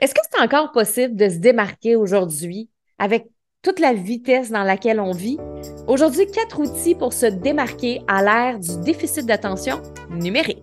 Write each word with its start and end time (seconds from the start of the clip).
Est-ce 0.00 0.14
que 0.14 0.20
c'est 0.30 0.40
encore 0.40 0.70
possible 0.70 1.16
de 1.16 1.28
se 1.28 1.38
démarquer 1.38 1.96
aujourd'hui 1.96 2.70
avec 3.00 3.26
toute 3.62 3.80
la 3.80 3.94
vitesse 3.94 4.48
dans 4.48 4.62
laquelle 4.62 5.00
on 5.00 5.10
vit? 5.10 5.38
Aujourd'hui, 5.88 6.24
quatre 6.26 6.60
outils 6.60 6.94
pour 6.94 7.12
se 7.12 7.26
démarquer 7.26 8.02
à 8.06 8.22
l'ère 8.22 8.60
du 8.60 8.80
déficit 8.84 9.26
d'attention 9.26 9.82
numérique. 10.08 10.62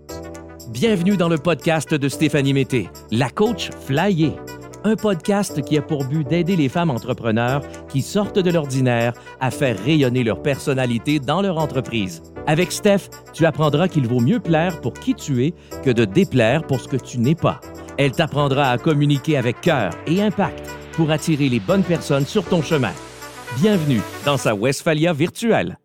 Bienvenue 0.69 1.17
dans 1.17 1.27
le 1.27 1.37
podcast 1.37 1.93
de 1.93 2.07
Stéphanie 2.07 2.53
Mété, 2.53 2.89
la 3.11 3.29
coach 3.29 3.71
Flyer. 3.71 4.41
Un 4.85 4.95
podcast 4.95 5.61
qui 5.63 5.77
a 5.77 5.81
pour 5.81 6.05
but 6.05 6.25
d'aider 6.25 6.55
les 6.55 6.69
femmes 6.69 6.91
entrepreneurs 6.91 7.61
qui 7.89 8.01
sortent 8.01 8.39
de 8.39 8.51
l'ordinaire 8.51 9.11
à 9.41 9.51
faire 9.51 9.77
rayonner 9.77 10.23
leur 10.23 10.41
personnalité 10.41 11.19
dans 11.19 11.41
leur 11.41 11.57
entreprise. 11.57 12.23
Avec 12.47 12.71
Steph, 12.71 13.09
tu 13.33 13.45
apprendras 13.45 13.89
qu'il 13.89 14.07
vaut 14.07 14.21
mieux 14.21 14.39
plaire 14.39 14.79
pour 14.79 14.93
qui 14.93 15.13
tu 15.13 15.43
es 15.43 15.53
que 15.83 15.89
de 15.89 16.05
déplaire 16.05 16.65
pour 16.65 16.79
ce 16.79 16.87
que 16.87 16.95
tu 16.95 17.17
n'es 17.17 17.35
pas. 17.35 17.59
Elle 17.97 18.11
t'apprendra 18.11 18.71
à 18.71 18.77
communiquer 18.77 19.37
avec 19.37 19.61
cœur 19.61 19.91
et 20.05 20.21
impact 20.21 20.69
pour 20.93 21.11
attirer 21.11 21.49
les 21.49 21.59
bonnes 21.59 21.83
personnes 21.83 22.25
sur 22.25 22.43
ton 22.45 22.61
chemin. 22.61 22.93
Bienvenue 23.59 24.01
dans 24.25 24.37
sa 24.37 24.53
Westphalia 24.53 25.13
virtuelle. 25.13 25.77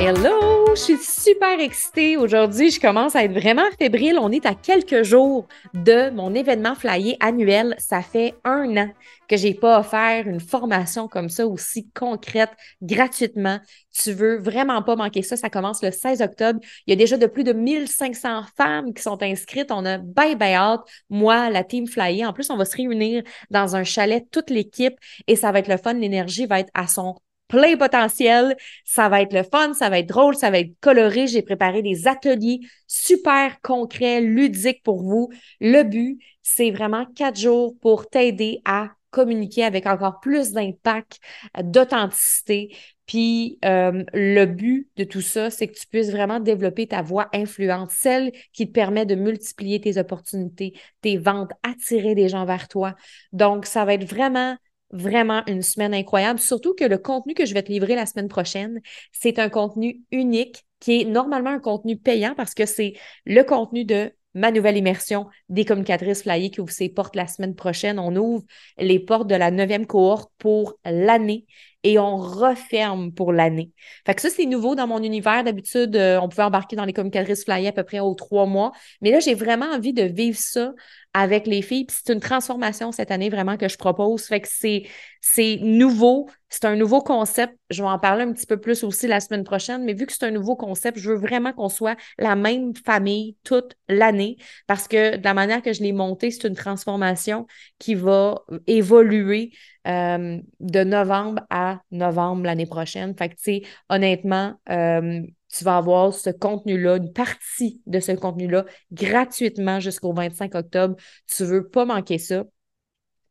Hello! 0.00 0.49
Je 0.74 0.80
suis 0.80 0.98
super 0.98 1.58
excitée 1.58 2.16
aujourd'hui. 2.16 2.70
Je 2.70 2.80
commence 2.80 3.16
à 3.16 3.24
être 3.24 3.32
vraiment 3.32 3.68
fébrile. 3.76 4.18
On 4.20 4.30
est 4.30 4.46
à 4.46 4.54
quelques 4.54 5.02
jours 5.02 5.48
de 5.74 6.10
mon 6.10 6.32
événement 6.32 6.76
flyer 6.76 7.16
annuel. 7.18 7.74
Ça 7.78 8.02
fait 8.02 8.34
un 8.44 8.76
an 8.76 8.90
que 9.28 9.36
j'ai 9.36 9.54
pas 9.54 9.80
offert 9.80 10.28
une 10.28 10.38
formation 10.38 11.08
comme 11.08 11.28
ça 11.28 11.46
aussi 11.46 11.88
concrète 11.90 12.50
gratuitement. 12.82 13.58
Tu 13.92 14.12
veux 14.12 14.38
vraiment 14.38 14.82
pas 14.82 14.94
manquer 14.94 15.22
ça. 15.22 15.36
Ça 15.36 15.50
commence 15.50 15.82
le 15.82 15.90
16 15.90 16.22
octobre. 16.22 16.60
Il 16.86 16.90
y 16.90 16.92
a 16.92 16.96
déjà 16.96 17.16
de 17.16 17.26
plus 17.26 17.44
de 17.44 17.52
1500 17.52 18.42
femmes 18.56 18.94
qui 18.94 19.02
sont 19.02 19.20
inscrites. 19.22 19.72
On 19.72 19.84
a 19.84 19.98
bye 19.98 20.36
bye 20.36 20.56
out. 20.56 20.82
Moi, 21.08 21.50
la 21.50 21.64
team 21.64 21.88
flyer. 21.88 22.28
En 22.28 22.32
plus, 22.32 22.48
on 22.48 22.56
va 22.56 22.64
se 22.64 22.76
réunir 22.76 23.24
dans 23.50 23.74
un 23.74 23.82
chalet, 23.82 24.24
toute 24.30 24.50
l'équipe, 24.50 24.94
et 25.26 25.34
ça 25.34 25.50
va 25.50 25.58
être 25.58 25.68
le 25.68 25.78
fun. 25.78 25.94
L'énergie 25.94 26.46
va 26.46 26.60
être 26.60 26.70
à 26.74 26.86
son 26.86 27.16
plein 27.50 27.76
potentiel. 27.76 28.56
Ça 28.84 29.10
va 29.10 29.20
être 29.20 29.34
le 29.34 29.42
fun, 29.42 29.74
ça 29.74 29.90
va 29.90 29.98
être 29.98 30.08
drôle, 30.08 30.34
ça 30.34 30.50
va 30.50 30.60
être 30.60 30.72
coloré. 30.80 31.26
J'ai 31.26 31.42
préparé 31.42 31.82
des 31.82 32.08
ateliers 32.08 32.60
super 32.86 33.60
concrets, 33.60 34.22
ludiques 34.22 34.82
pour 34.82 35.02
vous. 35.02 35.28
Le 35.60 35.82
but, 35.82 36.18
c'est 36.42 36.70
vraiment 36.70 37.04
quatre 37.14 37.38
jours 37.38 37.74
pour 37.82 38.08
t'aider 38.08 38.62
à 38.64 38.88
communiquer 39.10 39.64
avec 39.64 39.86
encore 39.86 40.20
plus 40.20 40.52
d'impact, 40.52 41.18
d'authenticité. 41.62 42.74
Puis 43.06 43.58
euh, 43.64 44.04
le 44.14 44.44
but 44.44 44.88
de 44.96 45.02
tout 45.02 45.20
ça, 45.20 45.50
c'est 45.50 45.66
que 45.66 45.76
tu 45.76 45.84
puisses 45.88 46.12
vraiment 46.12 46.38
développer 46.38 46.86
ta 46.86 47.02
voix 47.02 47.28
influente, 47.32 47.90
celle 47.90 48.30
qui 48.52 48.68
te 48.68 48.72
permet 48.72 49.04
de 49.04 49.16
multiplier 49.16 49.80
tes 49.80 49.98
opportunités, 49.98 50.74
tes 51.00 51.16
ventes, 51.16 51.50
attirer 51.64 52.14
des 52.14 52.28
gens 52.28 52.44
vers 52.44 52.68
toi. 52.68 52.94
Donc, 53.32 53.66
ça 53.66 53.84
va 53.84 53.94
être 53.94 54.08
vraiment 54.08 54.56
vraiment 54.90 55.42
une 55.46 55.62
semaine 55.62 55.94
incroyable, 55.94 56.40
surtout 56.40 56.74
que 56.74 56.84
le 56.84 56.98
contenu 56.98 57.34
que 57.34 57.46
je 57.46 57.54
vais 57.54 57.62
te 57.62 57.70
livrer 57.70 57.94
la 57.94 58.06
semaine 58.06 58.28
prochaine, 58.28 58.80
c'est 59.12 59.38
un 59.38 59.48
contenu 59.48 60.02
unique 60.10 60.64
qui 60.80 61.00
est 61.00 61.04
normalement 61.04 61.50
un 61.50 61.60
contenu 61.60 61.96
payant 61.96 62.34
parce 62.34 62.54
que 62.54 62.66
c'est 62.66 62.94
le 63.26 63.42
contenu 63.42 63.84
de 63.84 64.12
ma 64.34 64.50
nouvelle 64.52 64.76
immersion 64.76 65.26
des 65.48 65.64
communicatrices 65.64 66.22
flyées 66.22 66.50
qui 66.50 66.60
ouvre 66.60 66.72
ses 66.72 66.88
portes 66.88 67.16
la 67.16 67.26
semaine 67.26 67.54
prochaine. 67.54 67.98
On 67.98 68.14
ouvre 68.16 68.44
les 68.78 69.00
portes 69.00 69.28
de 69.28 69.34
la 69.34 69.50
neuvième 69.50 69.86
cohorte 69.86 70.30
pour 70.38 70.78
l'année 70.84 71.46
et 71.82 71.98
on 71.98 72.16
referme 72.16 73.12
pour 73.12 73.32
l'année. 73.32 73.70
Fait 74.04 74.14
que 74.14 74.20
ça, 74.20 74.28
c'est 74.30 74.46
nouveau 74.46 74.74
dans 74.74 74.86
mon 74.86 75.02
univers. 75.02 75.44
D'habitude, 75.44 75.96
euh, 75.96 76.20
on 76.20 76.28
pouvait 76.28 76.42
embarquer 76.42 76.76
dans 76.76 76.84
les 76.84 76.92
communicatrices 76.92 77.44
flyées 77.44 77.68
à 77.68 77.72
peu 77.72 77.84
près 77.84 78.00
aux 78.00 78.14
trois 78.14 78.46
mois. 78.46 78.72
Mais 79.00 79.10
là, 79.10 79.20
j'ai 79.20 79.34
vraiment 79.34 79.66
envie 79.66 79.92
de 79.92 80.02
vivre 80.02 80.38
ça 80.38 80.72
avec 81.14 81.46
les 81.46 81.62
filles. 81.62 81.86
Puis 81.86 81.96
c'est 82.04 82.12
une 82.12 82.20
transformation 82.20 82.92
cette 82.92 83.10
année 83.10 83.30
vraiment 83.30 83.56
que 83.56 83.68
je 83.68 83.78
propose. 83.78 84.24
Fait 84.24 84.40
que 84.40 84.48
c'est, 84.50 84.84
c'est 85.20 85.58
nouveau. 85.62 86.28
C'est 86.50 86.64
un 86.64 86.76
nouveau 86.76 87.00
concept. 87.00 87.56
Je 87.70 87.82
vais 87.82 87.88
en 87.88 87.98
parler 87.98 88.24
un 88.24 88.32
petit 88.32 88.46
peu 88.46 88.58
plus 88.60 88.82
aussi 88.84 89.06
la 89.06 89.20
semaine 89.20 89.44
prochaine. 89.44 89.84
Mais 89.84 89.94
vu 89.94 90.04
que 90.06 90.12
c'est 90.12 90.26
un 90.26 90.30
nouveau 90.32 90.56
concept, 90.56 90.98
je 90.98 91.10
veux 91.10 91.16
vraiment 91.16 91.52
qu'on 91.52 91.68
soit 91.68 91.96
la 92.18 92.34
même 92.36 92.74
famille 92.74 93.36
toute 93.44 93.76
l'année 93.88 94.36
parce 94.66 94.88
que 94.88 95.16
de 95.16 95.24
la 95.24 95.32
manière 95.34 95.62
que 95.62 95.72
je 95.72 95.82
l'ai 95.82 95.92
monté, 95.92 96.30
c'est 96.30 96.48
une 96.48 96.54
transformation 96.56 97.46
qui 97.78 97.94
va 97.94 98.42
évoluer 98.66 99.52
euh, 99.86 100.38
de 100.60 100.84
novembre 100.84 101.42
à 101.50 101.80
novembre 101.90 102.44
l'année 102.44 102.66
prochaine. 102.66 103.14
Fait 103.16 103.28
que, 103.28 103.34
tu 103.36 103.42
sais, 103.42 103.62
honnêtement, 103.88 104.54
euh, 104.70 105.22
tu 105.52 105.64
vas 105.64 105.76
avoir 105.78 106.12
ce 106.12 106.30
contenu-là, 106.30 106.96
une 106.96 107.12
partie 107.12 107.80
de 107.86 108.00
ce 108.00 108.12
contenu-là 108.12 108.64
gratuitement 108.92 109.80
jusqu'au 109.80 110.12
25 110.12 110.54
octobre. 110.54 110.96
Tu 111.26 111.44
veux 111.44 111.68
pas 111.68 111.84
manquer 111.84 112.18
ça. 112.18 112.44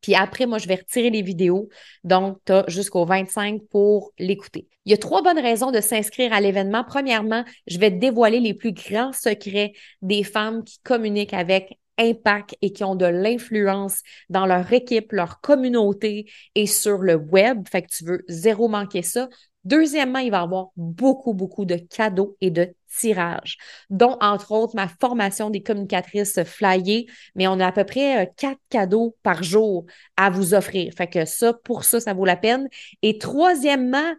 Puis 0.02 0.16
après, 0.16 0.46
moi, 0.46 0.58
je 0.58 0.68
vais 0.68 0.76
retirer 0.76 1.10
les 1.10 1.22
vidéos. 1.22 1.70
Donc, 2.04 2.38
tu 2.46 2.54
as 2.54 2.66
jusqu'au 2.68 3.06
25 3.06 3.62
pour 3.70 4.12
l'écouter. 4.18 4.68
Il 4.86 4.92
y 4.92 4.94
a 4.94 4.98
trois 4.98 5.22
bonnes 5.22 5.40
raisons 5.40 5.72
de 5.72 5.82
s'inscrire 5.82 6.34
à 6.34 6.42
l'événement. 6.42 6.84
Premièrement, 6.84 7.44
je 7.68 7.78
vais 7.80 7.92
dévoiler 7.92 8.40
les 8.40 8.54
plus 8.54 8.72
grands 8.72 9.14
secrets 9.14 9.74
des 10.02 10.24
femmes 10.24 10.64
qui 10.64 10.80
communiquent 10.84 11.34
avec 11.34 11.78
impact 12.00 12.56
et 12.62 12.72
qui 12.72 12.84
ont 12.84 12.96
de 12.96 13.06
l'influence 13.06 14.02
dans 14.30 14.46
leur 14.46 14.72
équipe, 14.72 15.12
leur 15.12 15.42
communauté 15.42 16.31
et 16.56 16.66
sur 16.66 17.00
le 17.00 17.16
web. 17.16 17.68
Fait 17.70 17.81
que 17.81 17.90
tu 17.90 18.06
veux 18.06 18.24
zéro 18.30 18.68
manquer 18.68 19.02
ça. 19.02 19.28
Deuxièmement, 19.66 20.20
il 20.20 20.31
va 20.31 20.40
y 20.40 20.42
avoir 20.42 20.70
beaucoup, 20.78 21.34
beaucoup 21.34 21.66
de 21.66 21.75
cadeaux 21.75 22.38
et 22.40 22.50
de 22.50 22.74
tirages, 22.88 23.58
dont 23.90 24.18
entre 24.22 24.52
autres 24.52 24.75
ma 24.75 24.88
formation 24.88 25.50
des 25.50 25.62
communicatrices 25.62 26.44
flyées, 26.44 27.08
mais 27.36 27.47
on 27.47 27.59
a 27.59 27.68
à 27.68 27.72
peu 27.72 27.84
près 27.84 28.24
euh, 28.24 28.30
quatre 28.38 28.59
cadeaux 28.69 29.16
par 29.22 29.44
jour 29.44 29.86
à 30.18 30.30
vous 30.30 30.53
offrir. 30.53 30.94
Fait 30.96 31.08
que 31.08 31.25
ça, 31.25 31.53
pour 31.53 31.84
ça, 31.84 32.00
ça 32.00 32.14
vaut 32.14 32.25
la 32.25 32.38
peine. 32.38 32.69
Et 33.02 33.18
troisièmement, 33.18 34.14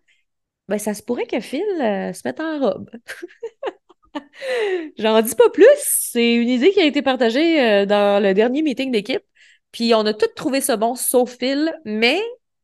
ben, 0.68 0.78
ça 0.78 0.94
se 0.94 1.02
pourrait 1.02 1.26
que 1.26 1.40
Phil 1.40 1.62
euh, 1.80 2.12
se 2.12 2.20
mette 2.24 2.40
en 2.40 2.58
robe. 2.60 2.90
J'en 4.98 5.20
dis 5.22 5.34
pas 5.34 5.50
plus. 5.50 5.66
C'est 5.78 6.34
une 6.34 6.48
idée 6.48 6.70
qui 6.72 6.80
a 6.80 6.84
été 6.84 7.02
partagée 7.02 7.60
euh, 7.60 7.86
dans 7.86 8.22
le 8.22 8.34
dernier 8.34 8.62
meeting 8.62 8.92
d'équipe. 8.92 9.22
Puis 9.72 9.94
on 9.94 10.04
a 10.06 10.14
tous 10.14 10.28
trouvé 10.34 10.60
ça 10.60 10.76
bon, 10.76 10.94
sauf 10.94 11.36
Phil, 11.38 11.72
mais 11.84 12.20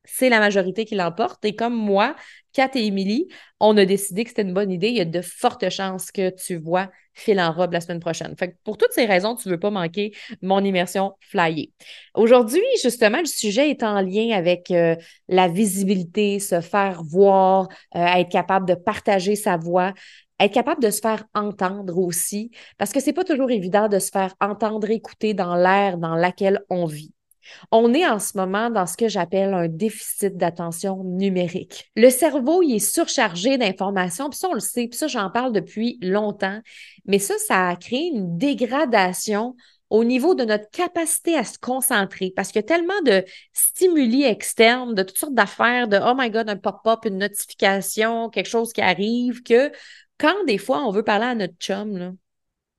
c'est 0.06 0.28
la 0.28 0.38
majorité 0.38 0.84
qui 0.84 0.94
l'emporte. 0.94 1.44
Et 1.44 1.54
comme 1.54 1.74
moi, 1.74 2.16
Kat 2.52 2.70
et 2.74 2.86
Émilie, 2.86 3.28
on 3.60 3.76
a 3.76 3.84
décidé 3.84 4.24
que 4.24 4.30
c'était 4.30 4.42
une 4.42 4.54
bonne 4.54 4.70
idée. 4.70 4.88
Il 4.88 4.96
y 4.96 5.00
a 5.00 5.04
de 5.04 5.20
fortes 5.20 5.68
chances 5.68 6.10
que 6.10 6.30
tu 6.30 6.56
vois 6.56 6.90
Phil 7.12 7.40
en 7.40 7.52
robe 7.52 7.72
la 7.72 7.80
semaine 7.80 8.00
prochaine. 8.00 8.34
Fait 8.38 8.56
pour 8.62 8.76
toutes 8.76 8.92
ces 8.92 9.06
raisons, 9.06 9.36
tu 9.36 9.48
ne 9.48 9.54
veux 9.54 9.60
pas 9.60 9.70
manquer 9.70 10.12
mon 10.42 10.62
immersion 10.62 11.14
flyer. 11.20 11.68
Aujourd'hui, 12.14 12.62
justement, 12.82 13.18
le 13.18 13.26
sujet 13.26 13.70
est 13.70 13.82
en 13.82 14.00
lien 14.00 14.36
avec 14.36 14.70
euh, 14.70 14.96
la 15.28 15.48
visibilité, 15.48 16.38
se 16.38 16.60
faire 16.60 17.02
voir, 17.02 17.68
euh, 17.94 18.04
être 18.04 18.30
capable 18.30 18.66
de 18.68 18.74
partager 18.74 19.34
sa 19.34 19.56
voix 19.56 19.92
être 20.38 20.52
capable 20.52 20.82
de 20.82 20.90
se 20.90 21.00
faire 21.00 21.24
entendre 21.34 21.98
aussi, 21.98 22.50
parce 22.78 22.92
que 22.92 23.00
c'est 23.00 23.12
pas 23.12 23.24
toujours 23.24 23.50
évident 23.50 23.88
de 23.88 23.98
se 23.98 24.10
faire 24.10 24.34
entendre, 24.40 24.90
écouter 24.90 25.34
dans 25.34 25.56
l'ère 25.56 25.96
dans 25.98 26.14
laquelle 26.14 26.60
on 26.68 26.84
vit. 26.84 27.15
On 27.70 27.94
est 27.94 28.06
en 28.06 28.18
ce 28.18 28.36
moment 28.36 28.70
dans 28.70 28.86
ce 28.86 28.96
que 28.96 29.08
j'appelle 29.08 29.54
un 29.54 29.68
déficit 29.68 30.36
d'attention 30.36 31.02
numérique. 31.04 31.90
Le 31.96 32.10
cerveau, 32.10 32.62
il 32.62 32.76
est 32.76 32.78
surchargé 32.78 33.58
d'informations, 33.58 34.28
puis 34.30 34.38
ça, 34.38 34.48
on 34.50 34.54
le 34.54 34.60
sait, 34.60 34.88
puis 34.88 34.98
ça, 34.98 35.06
j'en 35.06 35.30
parle 35.30 35.52
depuis 35.52 35.98
longtemps, 36.02 36.60
mais 37.06 37.18
ça, 37.18 37.34
ça 37.38 37.68
a 37.68 37.76
créé 37.76 38.10
une 38.14 38.38
dégradation 38.38 39.56
au 39.90 40.04
niveau 40.04 40.34
de 40.34 40.44
notre 40.44 40.68
capacité 40.70 41.36
à 41.36 41.44
se 41.44 41.58
concentrer, 41.58 42.32
parce 42.34 42.48
qu'il 42.48 42.60
y 42.60 42.64
a 42.64 42.66
tellement 42.66 43.00
de 43.04 43.24
stimuli 43.52 44.24
externes, 44.24 44.94
de 44.94 45.02
toutes 45.02 45.18
sortes 45.18 45.34
d'affaires, 45.34 45.88
de 45.88 45.98
oh 45.98 46.14
my 46.16 46.30
god, 46.30 46.48
un 46.48 46.56
pop-up, 46.56 47.04
une 47.04 47.18
notification, 47.18 48.28
quelque 48.30 48.48
chose 48.48 48.72
qui 48.72 48.80
arrive, 48.80 49.42
que 49.42 49.70
quand 50.18 50.44
des 50.46 50.58
fois 50.58 50.82
on 50.84 50.90
veut 50.90 51.04
parler 51.04 51.26
à 51.26 51.34
notre 51.34 51.54
chum, 51.58 51.96
là, 51.96 52.12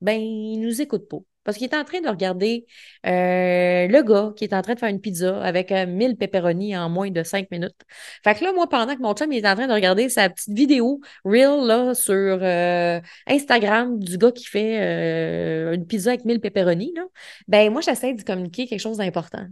ben, 0.02 0.20
il 0.20 0.60
nous 0.60 0.82
écoute 0.82 1.08
pas. 1.08 1.18
Parce 1.47 1.58
qu'il 1.58 1.69
est 1.69 1.75
en 1.78 1.85
train 1.85 2.02
de 2.02 2.09
regarder 2.09 2.66
euh, 3.06 3.88
le 3.88 4.02
gars 4.03 4.34
qui 4.35 4.44
est 4.44 4.53
en 4.53 4.62
train 4.62 4.74
de 4.74 4.80
faire 4.80 4.89
une 4.89 5.00
pizza 5.00 5.42
avec 5.42 5.72
1000 5.72 6.12
euh, 6.12 6.16
pepperoni 6.16 6.75
en 6.75 6.89
moins 6.89 7.10
de 7.10 7.24
5 7.24 7.50
minutes. 7.51 7.77
Fait 8.22 8.36
que 8.36 8.44
là, 8.44 8.51
moi, 8.51 8.68
pendant 8.68 8.94
que 8.98 9.01
mon 9.01 9.13
chum 9.13 9.31
il 9.31 9.38
est 9.38 9.48
en 9.48 9.56
train 9.56 9.68
de 9.68 9.72
regarder 9.72 10.10
sa 10.10 10.30
petite 10.30 10.54
vidéo 10.54 11.00
reel 11.24 11.66
là, 11.66 11.94
sur 11.95 12.13
euh, 12.13 13.00
Instagram 13.27 13.98
du 13.98 14.18
gars 14.18 14.33
qui 14.33 14.44
fait 14.44 15.74
une 15.74 15.88
pizza 15.88 16.10
avec 16.10 16.25
1000 16.25 16.42
pepperoni, 16.42 16.92
là, 16.94 17.04
ben 17.48 17.72
moi, 17.72 17.80
j'essaie 17.80 18.13
de 18.13 18.24
communiquer 18.24 18.68
quelque 18.68 18.81
chose 18.81 18.98
d'important. 18.98 19.48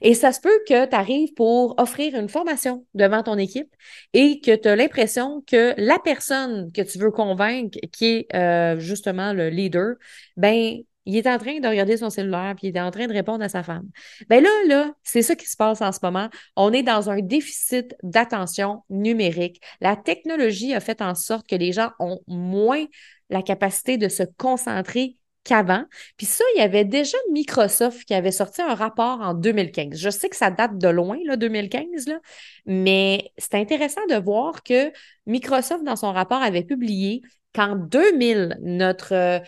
Et 0.00 0.14
ça 0.14 0.32
se 0.32 0.40
peut 0.40 0.60
que 0.68 0.86
tu 0.86 0.94
arrives 0.94 1.32
pour 1.34 1.74
offrir 1.78 2.14
une 2.18 2.28
formation 2.28 2.86
devant 2.94 3.22
ton 3.22 3.38
équipe 3.38 3.74
et 4.12 4.40
que 4.40 4.54
tu 4.54 4.68
as 4.68 4.76
l'impression 4.76 5.42
que 5.46 5.74
la 5.76 5.98
personne 5.98 6.72
que 6.72 6.82
tu 6.82 6.98
veux 6.98 7.10
convaincre, 7.10 7.78
qui 7.92 8.06
est 8.06 8.34
euh, 8.34 8.78
justement 8.78 9.32
le 9.32 9.48
leader, 9.50 9.96
ben, 10.36 10.78
il 11.04 11.16
est 11.16 11.26
en 11.26 11.38
train 11.38 11.58
de 11.60 11.68
regarder 11.68 11.96
son 11.96 12.10
cellulaire 12.10 12.54
puis 12.56 12.68
il 12.68 12.76
est 12.76 12.80
en 12.80 12.90
train 12.90 13.06
de 13.06 13.12
répondre 13.12 13.42
à 13.44 13.48
sa 13.48 13.62
femme. 13.62 13.88
Ben 14.28 14.42
là, 14.42 14.50
là, 14.66 14.92
c'est 15.02 15.22
ça 15.22 15.34
qui 15.34 15.46
se 15.46 15.56
passe 15.56 15.80
en 15.80 15.92
ce 15.92 15.98
moment. 16.02 16.28
On 16.56 16.72
est 16.72 16.82
dans 16.82 17.10
un 17.10 17.20
déficit 17.20 17.94
d'attention 18.02 18.82
numérique. 18.90 19.60
La 19.80 19.96
technologie 19.96 20.74
a 20.74 20.80
fait 20.80 21.02
en 21.02 21.14
sorte 21.14 21.48
que 21.48 21.56
les 21.56 21.72
gens 21.72 21.90
ont 21.98 22.20
moins 22.26 22.84
la 23.30 23.42
capacité 23.42 23.96
de 23.96 24.08
se 24.08 24.22
concentrer 24.36 25.16
qu'avant. 25.44 25.84
Puis 26.16 26.26
ça, 26.26 26.44
il 26.54 26.58
y 26.60 26.62
avait 26.62 26.84
déjà 26.84 27.16
Microsoft 27.32 28.04
qui 28.04 28.14
avait 28.14 28.30
sorti 28.30 28.62
un 28.62 28.74
rapport 28.74 29.20
en 29.20 29.34
2015. 29.34 29.98
Je 29.98 30.10
sais 30.10 30.28
que 30.28 30.36
ça 30.36 30.50
date 30.50 30.78
de 30.78 30.88
loin, 30.88 31.18
là, 31.24 31.36
2015, 31.36 32.06
là, 32.06 32.20
mais 32.66 33.32
c'est 33.38 33.54
intéressant 33.54 34.06
de 34.08 34.14
voir 34.14 34.62
que 34.62 34.92
Microsoft, 35.26 35.84
dans 35.84 35.96
son 35.96 36.12
rapport, 36.12 36.42
avait 36.42 36.62
publié 36.62 37.22
qu'en 37.54 37.74
2000, 37.74 38.58
notre 38.62 39.42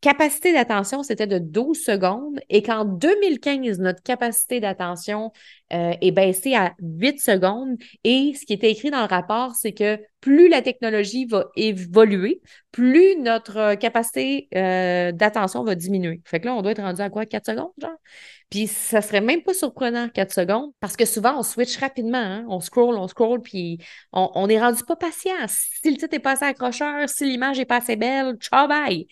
capacité 0.00 0.52
d'attention, 0.52 1.02
c'était 1.02 1.26
de 1.26 1.38
12 1.38 1.78
secondes 1.78 2.40
et 2.48 2.62
qu'en 2.62 2.84
2015, 2.84 3.78
notre 3.78 4.02
capacité 4.02 4.60
d'attention 4.60 5.32
euh, 5.72 5.92
est 6.00 6.12
baissée 6.12 6.54
à 6.54 6.74
8 6.80 7.20
secondes. 7.20 7.76
Et 8.04 8.34
ce 8.38 8.46
qui 8.46 8.52
était 8.52 8.70
écrit 8.70 8.90
dans 8.90 9.00
le 9.00 9.06
rapport, 9.06 9.54
c'est 9.54 9.72
que 9.72 9.98
plus 10.20 10.48
la 10.48 10.62
technologie 10.62 11.24
va 11.24 11.46
évoluer, 11.56 12.40
plus 12.72 13.16
notre 13.16 13.74
capacité 13.74 14.48
euh, 14.54 15.12
d'attention 15.12 15.64
va 15.64 15.74
diminuer. 15.74 16.20
Fait 16.24 16.40
que 16.40 16.46
là, 16.46 16.54
on 16.54 16.62
doit 16.62 16.72
être 16.72 16.82
rendu 16.82 17.00
à 17.00 17.10
quoi? 17.10 17.26
4 17.26 17.46
secondes, 17.46 17.72
genre? 17.78 17.96
Puis 18.50 18.68
ça 18.68 19.02
serait 19.02 19.20
même 19.20 19.42
pas 19.42 19.54
surprenant 19.54 20.08
4 20.08 20.32
secondes 20.32 20.72
parce 20.78 20.96
que 20.96 21.04
souvent 21.04 21.38
on 21.38 21.42
switch 21.42 21.76
rapidement, 21.78 22.18
hein? 22.18 22.46
on 22.48 22.60
scroll, 22.60 22.96
on 22.96 23.08
scroll, 23.08 23.42
puis 23.42 23.78
on, 24.12 24.30
on 24.34 24.48
est 24.48 24.60
rendu 24.60 24.84
pas 24.84 24.96
patient. 24.96 25.34
Si 25.48 25.90
le 25.90 25.96
titre 25.96 26.14
est 26.14 26.20
pas 26.20 26.32
assez 26.32 26.44
accrocheur, 26.44 27.08
si 27.08 27.24
l'image 27.24 27.58
est 27.58 27.64
pas 27.64 27.78
assez 27.78 27.96
belle, 27.96 28.36
ciao 28.36 28.68
bye. 28.68 29.06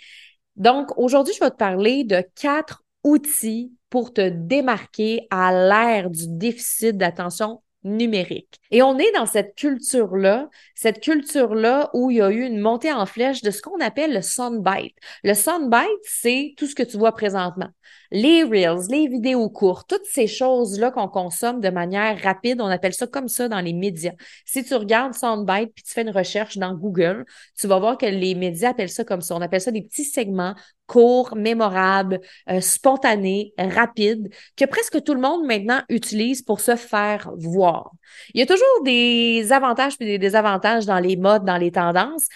Donc, 0.56 0.96
aujourd'hui, 0.98 1.34
je 1.34 1.40
vais 1.44 1.50
te 1.50 1.56
parler 1.56 2.04
de 2.04 2.22
quatre 2.34 2.82
outils 3.02 3.72
pour 3.90 4.12
te 4.12 4.28
démarquer 4.28 5.26
à 5.30 5.52
l'ère 5.52 6.10
du 6.10 6.24
déficit 6.26 6.96
d'attention 6.96 7.62
numérique. 7.84 8.60
Et 8.70 8.82
on 8.82 8.98
est 8.98 9.12
dans 9.12 9.26
cette 9.26 9.54
culture-là, 9.56 10.48
cette 10.84 11.00
culture-là 11.00 11.88
où 11.94 12.10
il 12.10 12.18
y 12.18 12.20
a 12.20 12.30
eu 12.30 12.42
une 12.44 12.58
montée 12.60 12.92
en 12.92 13.06
flèche 13.06 13.40
de 13.40 13.50
ce 13.50 13.62
qu'on 13.62 13.80
appelle 13.80 14.12
le 14.12 14.20
soundbite. 14.20 14.94
Le 15.22 15.32
soundbite, 15.32 16.02
c'est 16.02 16.52
tout 16.58 16.66
ce 16.66 16.74
que 16.74 16.82
tu 16.82 16.98
vois 16.98 17.12
présentement 17.12 17.70
les 18.10 18.44
reels, 18.44 18.86
les 18.90 19.08
vidéos 19.08 19.48
courtes, 19.48 19.88
toutes 19.88 20.04
ces 20.04 20.26
choses-là 20.26 20.90
qu'on 20.90 21.08
consomme 21.08 21.60
de 21.60 21.68
manière 21.68 22.20
rapide, 22.22 22.60
on 22.60 22.66
appelle 22.66 22.94
ça 22.94 23.06
comme 23.06 23.28
ça 23.28 23.48
dans 23.48 23.60
les 23.60 23.72
médias. 23.72 24.12
Si 24.44 24.64
tu 24.64 24.74
regardes 24.74 25.14
Soundbite 25.14 25.72
puis 25.74 25.82
tu 25.82 25.92
fais 25.92 26.02
une 26.02 26.10
recherche 26.10 26.56
dans 26.56 26.74
Google, 26.74 27.24
tu 27.58 27.66
vas 27.66 27.78
voir 27.78 27.98
que 27.98 28.06
les 28.06 28.34
médias 28.34 28.70
appellent 28.70 28.88
ça 28.88 29.04
comme 29.04 29.20
ça. 29.20 29.34
On 29.34 29.40
appelle 29.40 29.60
ça 29.60 29.70
des 29.70 29.82
petits 29.82 30.04
segments 30.04 30.54
courts, 30.86 31.34
mémorables, 31.34 32.20
euh, 32.50 32.60
spontanés, 32.60 33.54
rapides, 33.58 34.28
que 34.54 34.66
presque 34.66 35.02
tout 35.02 35.14
le 35.14 35.20
monde 35.20 35.46
maintenant 35.46 35.80
utilise 35.88 36.42
pour 36.42 36.60
se 36.60 36.76
faire 36.76 37.30
voir. 37.36 37.90
Il 38.34 38.40
y 38.40 38.42
a 38.42 38.46
toujours 38.46 38.82
des 38.84 39.50
avantages 39.50 39.94
et 39.98 40.04
des 40.04 40.18
désavantages 40.18 40.73
dans 40.80 40.98
les 40.98 41.16
modes, 41.16 41.44
dans 41.44 41.56
les 41.56 41.72
tendances. 41.72 42.26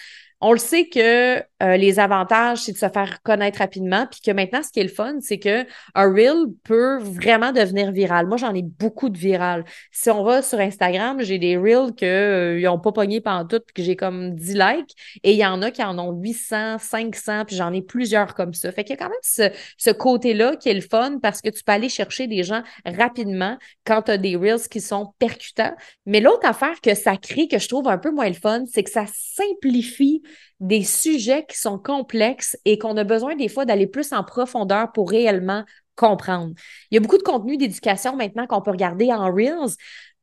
On 0.41 0.51
le 0.51 0.57
sait 0.57 0.87
que 0.89 1.43
euh, 1.61 1.77
les 1.77 1.99
avantages, 1.99 2.59
c'est 2.59 2.71
de 2.71 2.77
se 2.77 2.89
faire 2.89 3.21
connaître 3.23 3.59
rapidement, 3.59 4.07
puis 4.09 4.21
que 4.21 4.31
maintenant, 4.31 4.63
ce 4.63 4.71
qui 4.71 4.79
est 4.79 4.83
le 4.83 4.89
fun, 4.89 5.17
c'est 5.21 5.39
que 5.39 5.65
un 5.95 6.13
reel 6.13 6.45
peut 6.63 6.99
vraiment 6.99 7.51
devenir 7.51 7.91
viral. 7.91 8.27
Moi, 8.27 8.37
j'en 8.37 8.53
ai 8.53 8.61
beaucoup 8.61 9.09
de 9.09 9.17
viral. 9.17 9.65
Si 9.91 10.09
on 10.09 10.23
va 10.23 10.41
sur 10.41 10.59
Instagram, 10.59 11.21
j'ai 11.21 11.37
des 11.37 11.57
reels 11.57 11.93
que 11.95 12.05
euh, 12.05 12.59
ils 12.59 12.67
ont 12.67 12.79
pas 12.79 12.91
pogné 12.91 13.21
pendant 13.21 13.45
tout, 13.45 13.59
puis 13.65 13.73
que 13.73 13.83
j'ai 13.83 13.95
comme 13.95 14.35
10 14.35 14.53
likes, 14.53 14.95
et 15.23 15.33
il 15.33 15.37
y 15.37 15.45
en 15.45 15.61
a 15.61 15.71
qui 15.71 15.83
en 15.83 15.97
ont 15.99 16.13
800, 16.13 16.77
500, 16.79 17.45
puis 17.45 17.55
j'en 17.55 17.73
ai 17.73 17.81
plusieurs 17.81 18.35
comme 18.35 18.53
ça. 18.53 18.71
Fait 18.71 18.83
qu'il 18.83 18.95
y 18.95 18.99
a 18.99 19.03
quand 19.03 19.09
même 19.09 19.17
ce, 19.21 19.49
ce 19.77 19.89
côté-là 19.89 20.55
qui 20.55 20.69
est 20.69 20.73
le 20.73 20.81
fun 20.81 21.19
parce 21.21 21.41
que 21.41 21.49
tu 21.49 21.63
peux 21.63 21.71
aller 21.71 21.89
chercher 21.89 22.27
des 22.27 22.43
gens 22.43 22.63
rapidement 22.85 23.57
quand 23.85 24.03
tu 24.03 24.11
as 24.11 24.17
des 24.17 24.35
reels 24.35 24.67
qui 24.69 24.81
sont 24.81 25.13
percutants. 25.19 25.75
Mais 26.05 26.19
l'autre 26.21 26.47
affaire 26.47 26.81
que 26.81 26.95
ça 26.95 27.17
crée, 27.17 27.47
que 27.47 27.59
je 27.59 27.67
trouve 27.67 27.87
un 27.87 27.97
peu 27.97 28.11
moins 28.11 28.27
le 28.27 28.33
fun, 28.33 28.63
c'est 28.71 28.83
que 28.83 28.91
ça 28.91 29.05
simplifie 29.07 30.21
des 30.59 30.83
sujets 30.83 31.45
qui 31.47 31.57
sont 31.57 31.79
complexes 31.79 32.57
et 32.65 32.77
qu'on 32.77 32.97
a 32.97 33.03
besoin 33.03 33.35
des 33.35 33.47
fois 33.47 33.65
d'aller 33.65 33.87
plus 33.87 34.11
en 34.11 34.23
profondeur 34.23 34.91
pour 34.91 35.09
réellement 35.09 35.63
comprendre. 35.95 36.53
Il 36.91 36.95
y 36.95 36.97
a 36.97 37.01
beaucoup 37.01 37.17
de 37.17 37.23
contenu 37.23 37.57
d'éducation 37.57 38.15
maintenant 38.15 38.47
qu'on 38.47 38.61
peut 38.61 38.71
regarder 38.71 39.11
en 39.11 39.33
Reels, 39.33 39.75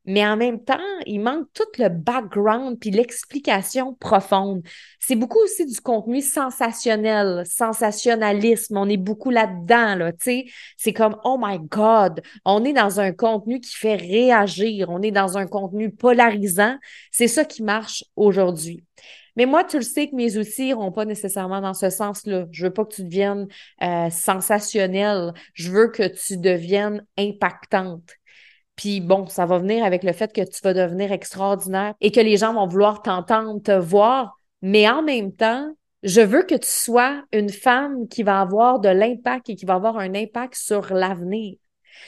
mais 0.06 0.24
en 0.24 0.36
même 0.36 0.62
temps, 0.62 0.78
il 1.04 1.20
manque 1.20 1.48
tout 1.52 1.64
le 1.78 1.88
background 1.88 2.78
puis 2.78 2.90
l'explication 2.90 3.94
profonde. 3.94 4.62
C'est 5.00 5.16
beaucoup 5.16 5.40
aussi 5.40 5.66
du 5.66 5.80
contenu 5.80 6.22
sensationnel, 6.22 7.42
sensationnalisme. 7.44 8.76
On 8.76 8.88
est 8.88 8.96
beaucoup 8.96 9.30
là-dedans, 9.30 9.96
là, 9.96 10.12
tu 10.12 10.18
sais. 10.20 10.44
C'est 10.76 10.92
comme, 10.92 11.16
oh 11.24 11.36
my 11.40 11.58
God, 11.58 12.22
on 12.44 12.64
est 12.64 12.72
dans 12.72 13.00
un 13.00 13.12
contenu 13.12 13.60
qui 13.60 13.74
fait 13.74 13.96
réagir, 13.96 14.90
on 14.90 15.02
est 15.02 15.10
dans 15.10 15.38
un 15.38 15.46
contenu 15.46 15.90
polarisant. 15.90 16.76
C'est 17.10 17.28
ça 17.28 17.44
qui 17.44 17.64
marche 17.64 18.04
aujourd'hui. 18.14 18.84
Mais 19.36 19.46
moi, 19.46 19.64
tu 19.64 19.76
le 19.76 19.82
sais 19.82 20.08
que 20.08 20.16
mes 20.16 20.38
outils 20.38 20.66
n'iront 20.66 20.92
pas 20.92 21.04
nécessairement 21.04 21.60
dans 21.60 21.74
ce 21.74 21.90
sens-là. 21.90 22.46
Je 22.50 22.66
veux 22.66 22.72
pas 22.72 22.84
que 22.84 22.94
tu 22.94 23.04
deviennes 23.04 23.46
euh, 23.82 24.10
sensationnel. 24.10 25.32
Je 25.54 25.70
veux 25.70 25.88
que 25.88 26.06
tu 26.06 26.38
deviennes 26.38 27.04
impactante. 27.18 28.10
Puis 28.76 29.00
bon, 29.00 29.26
ça 29.26 29.46
va 29.46 29.58
venir 29.58 29.84
avec 29.84 30.02
le 30.02 30.12
fait 30.12 30.32
que 30.32 30.42
tu 30.42 30.60
vas 30.62 30.74
devenir 30.74 31.12
extraordinaire 31.12 31.94
et 32.00 32.10
que 32.10 32.20
les 32.20 32.36
gens 32.36 32.54
vont 32.54 32.66
vouloir 32.66 33.02
t'entendre, 33.02 33.60
te 33.62 33.72
voir. 33.72 34.38
Mais 34.62 34.88
en 34.88 35.02
même 35.02 35.32
temps, 35.32 35.70
je 36.02 36.20
veux 36.20 36.42
que 36.42 36.54
tu 36.54 36.68
sois 36.68 37.22
une 37.32 37.50
femme 37.50 38.06
qui 38.08 38.22
va 38.22 38.40
avoir 38.40 38.80
de 38.80 38.88
l'impact 38.88 39.50
et 39.50 39.56
qui 39.56 39.64
va 39.64 39.74
avoir 39.74 39.96
un 39.96 40.14
impact 40.14 40.54
sur 40.54 40.92
l'avenir. 40.92 41.56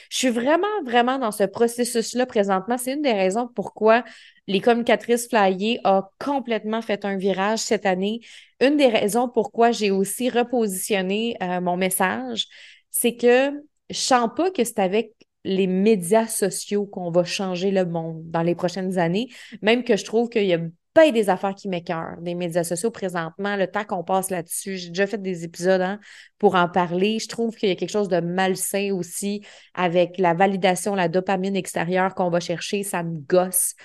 Je 0.09 0.17
suis 0.17 0.29
vraiment, 0.29 0.67
vraiment 0.85 1.17
dans 1.19 1.31
ce 1.31 1.43
processus-là 1.43 2.25
présentement. 2.25 2.77
C'est 2.77 2.93
une 2.93 3.01
des 3.01 3.13
raisons 3.13 3.49
pourquoi 3.53 4.03
les 4.47 4.61
communicatrices 4.61 5.27
flyées 5.27 5.79
a 5.83 6.09
complètement 6.19 6.81
fait 6.81 7.05
un 7.05 7.17
virage 7.17 7.59
cette 7.59 7.85
année. 7.85 8.21
Une 8.59 8.77
des 8.77 8.87
raisons 8.87 9.29
pourquoi 9.29 9.71
j'ai 9.71 9.91
aussi 9.91 10.29
repositionné 10.29 11.37
euh, 11.41 11.61
mon 11.61 11.77
message, 11.77 12.47
c'est 12.89 13.15
que 13.15 13.51
je 13.89 13.97
sens 13.97 14.29
pas 14.35 14.51
que 14.51 14.63
c'est 14.63 14.79
avec 14.79 15.13
les 15.43 15.67
médias 15.67 16.27
sociaux 16.27 16.85
qu'on 16.85 17.11
va 17.11 17.23
changer 17.23 17.71
le 17.71 17.85
monde 17.85 18.29
dans 18.29 18.41
les 18.41 18.55
prochaines 18.55 18.97
années, 18.97 19.29
même 19.61 19.83
que 19.83 19.95
je 19.95 20.05
trouve 20.05 20.29
qu'il 20.29 20.45
y 20.45 20.53
a 20.53 20.59
pas 20.93 21.11
des 21.11 21.29
affaires 21.29 21.55
qui 21.55 21.69
m'écœurent, 21.69 22.17
des 22.21 22.35
médias 22.35 22.63
sociaux 22.63 22.91
présentement, 22.91 23.55
le 23.55 23.67
temps 23.67 23.85
qu'on 23.85 24.03
passe 24.03 24.29
là-dessus. 24.31 24.77
J'ai 24.77 24.89
déjà 24.89 25.07
fait 25.07 25.21
des 25.21 25.43
épisodes 25.43 25.81
hein, 25.81 25.99
pour 26.37 26.55
en 26.55 26.67
parler. 26.67 27.19
Je 27.19 27.27
trouve 27.27 27.55
qu'il 27.55 27.69
y 27.69 27.71
a 27.71 27.75
quelque 27.75 27.91
chose 27.91 28.09
de 28.09 28.19
malsain 28.19 28.91
aussi 28.93 29.45
avec 29.73 30.17
la 30.17 30.33
validation, 30.33 30.95
la 30.95 31.07
dopamine 31.07 31.55
extérieure 31.55 32.15
qu'on 32.15 32.29
va 32.29 32.39
chercher. 32.39 32.83
Ça 32.83 33.03
me 33.03 33.19
gosse, 33.19 33.75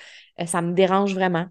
euh, 0.40 0.46
ça 0.46 0.62
me 0.62 0.72
dérange 0.72 1.14
vraiment. 1.14 1.46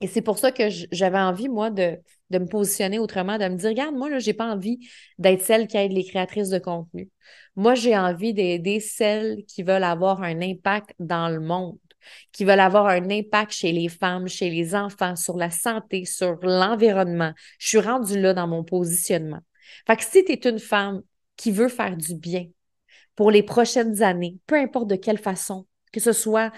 Et 0.00 0.08
c'est 0.08 0.20
pour 0.22 0.38
ça 0.38 0.52
que 0.52 0.64
j'avais 0.92 1.18
envie, 1.18 1.48
moi, 1.48 1.70
de, 1.70 1.98
de 2.30 2.38
me 2.38 2.46
positionner 2.46 2.98
autrement, 2.98 3.38
de 3.38 3.48
me 3.48 3.56
dire, 3.56 3.70
regarde, 3.70 3.94
moi, 3.94 4.10
là, 4.10 4.18
j'ai 4.18 4.34
pas 4.34 4.52
envie 4.52 4.78
d'être 5.18 5.42
celle 5.42 5.66
qui 5.68 5.78
aide 5.78 5.92
les 5.92 6.04
créatrices 6.04 6.50
de 6.50 6.58
contenu. 6.58 7.08
Moi, 7.54 7.74
j'ai 7.74 7.96
envie 7.96 8.34
d'aider 8.34 8.80
celles 8.80 9.44
qui 9.46 9.62
veulent 9.62 9.84
avoir 9.84 10.22
un 10.22 10.42
impact 10.42 10.90
dans 10.98 11.30
le 11.30 11.40
monde 11.40 11.78
qui 12.32 12.44
veulent 12.44 12.60
avoir 12.60 12.86
un 12.86 13.10
impact 13.10 13.52
chez 13.52 13.72
les 13.72 13.88
femmes, 13.88 14.28
chez 14.28 14.50
les 14.50 14.74
enfants, 14.74 15.16
sur 15.16 15.36
la 15.36 15.50
santé, 15.50 16.04
sur 16.04 16.38
l'environnement. 16.42 17.32
Je 17.58 17.68
suis 17.68 17.80
rendue 17.80 18.20
là 18.20 18.34
dans 18.34 18.46
mon 18.46 18.64
positionnement. 18.64 19.40
Fait 19.86 19.96
que 19.96 20.04
si 20.04 20.24
tu 20.24 20.32
es 20.32 20.48
une 20.48 20.58
femme 20.58 21.02
qui 21.36 21.52
veut 21.52 21.68
faire 21.68 21.96
du 21.96 22.14
bien 22.14 22.46
pour 23.14 23.30
les 23.30 23.42
prochaines 23.42 24.02
années, 24.02 24.36
peu 24.46 24.56
importe 24.56 24.88
de 24.88 24.96
quelle 24.96 25.18
façon, 25.18 25.66
que 25.92 26.00
ce 26.00 26.12
soit 26.12 26.52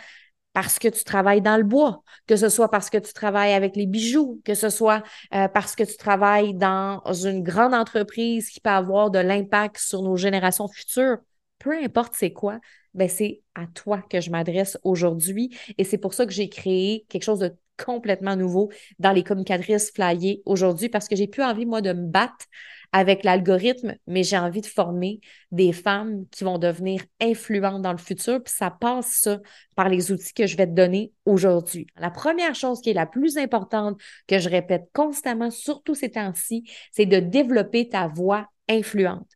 parce 0.52 0.78
que 0.78 0.88
tu 0.88 1.04
travailles 1.04 1.40
dans 1.40 1.56
le 1.56 1.62
bois, 1.62 2.02
que 2.26 2.34
ce 2.34 2.48
soit 2.48 2.68
parce 2.68 2.90
que 2.90 2.98
tu 2.98 3.12
travailles 3.12 3.52
avec 3.52 3.76
les 3.76 3.86
bijoux, 3.86 4.40
que 4.44 4.54
ce 4.54 4.70
soit 4.70 5.04
euh, 5.32 5.46
parce 5.46 5.76
que 5.76 5.84
tu 5.84 5.96
travailles 5.96 6.54
dans 6.54 7.00
une 7.12 7.44
grande 7.44 7.74
entreprise 7.74 8.50
qui 8.50 8.60
peut 8.60 8.70
avoir 8.70 9.10
de 9.10 9.20
l'impact 9.20 9.78
sur 9.78 10.02
nos 10.02 10.16
générations 10.16 10.66
futures, 10.66 11.18
peu 11.58 11.76
importe 11.80 12.14
c'est 12.16 12.32
quoi, 12.32 12.58
ben 12.98 13.08
c'est 13.08 13.40
à 13.54 13.66
toi 13.66 14.02
que 14.10 14.20
je 14.20 14.30
m'adresse 14.30 14.78
aujourd'hui. 14.82 15.56
Et 15.78 15.84
c'est 15.84 15.98
pour 15.98 16.14
ça 16.14 16.26
que 16.26 16.32
j'ai 16.32 16.48
créé 16.48 17.06
quelque 17.08 17.22
chose 17.22 17.38
de 17.38 17.56
complètement 17.82 18.36
nouveau 18.36 18.70
dans 18.98 19.12
les 19.12 19.22
communicatrices 19.22 19.92
flyées 19.94 20.42
aujourd'hui 20.44 20.88
parce 20.88 21.08
que 21.08 21.16
j'ai 21.16 21.28
plus 21.28 21.42
envie, 21.42 21.64
moi, 21.64 21.80
de 21.80 21.92
me 21.92 22.06
battre 22.06 22.46
avec 22.92 23.22
l'algorithme, 23.22 23.94
mais 24.06 24.22
j'ai 24.22 24.38
envie 24.38 24.62
de 24.62 24.66
former 24.66 25.20
des 25.52 25.72
femmes 25.72 26.24
qui 26.30 26.42
vont 26.42 26.58
devenir 26.58 27.02
influentes 27.20 27.82
dans 27.82 27.92
le 27.92 27.98
futur. 27.98 28.42
Puis 28.42 28.54
ça 28.56 28.70
passe 28.70 29.20
ça 29.22 29.38
par 29.76 29.88
les 29.88 30.10
outils 30.10 30.32
que 30.32 30.46
je 30.46 30.56
vais 30.56 30.66
te 30.66 30.72
donner 30.72 31.12
aujourd'hui. 31.26 31.86
La 31.96 32.10
première 32.10 32.54
chose 32.54 32.80
qui 32.80 32.90
est 32.90 32.94
la 32.94 33.06
plus 33.06 33.36
importante 33.36 34.00
que 34.26 34.38
je 34.38 34.48
répète 34.48 34.88
constamment, 34.94 35.50
surtout 35.50 35.94
ces 35.94 36.10
temps-ci, 36.10 36.64
c'est 36.90 37.06
de 37.06 37.20
développer 37.20 37.88
ta 37.88 38.08
voix 38.08 38.48
influente 38.68 39.28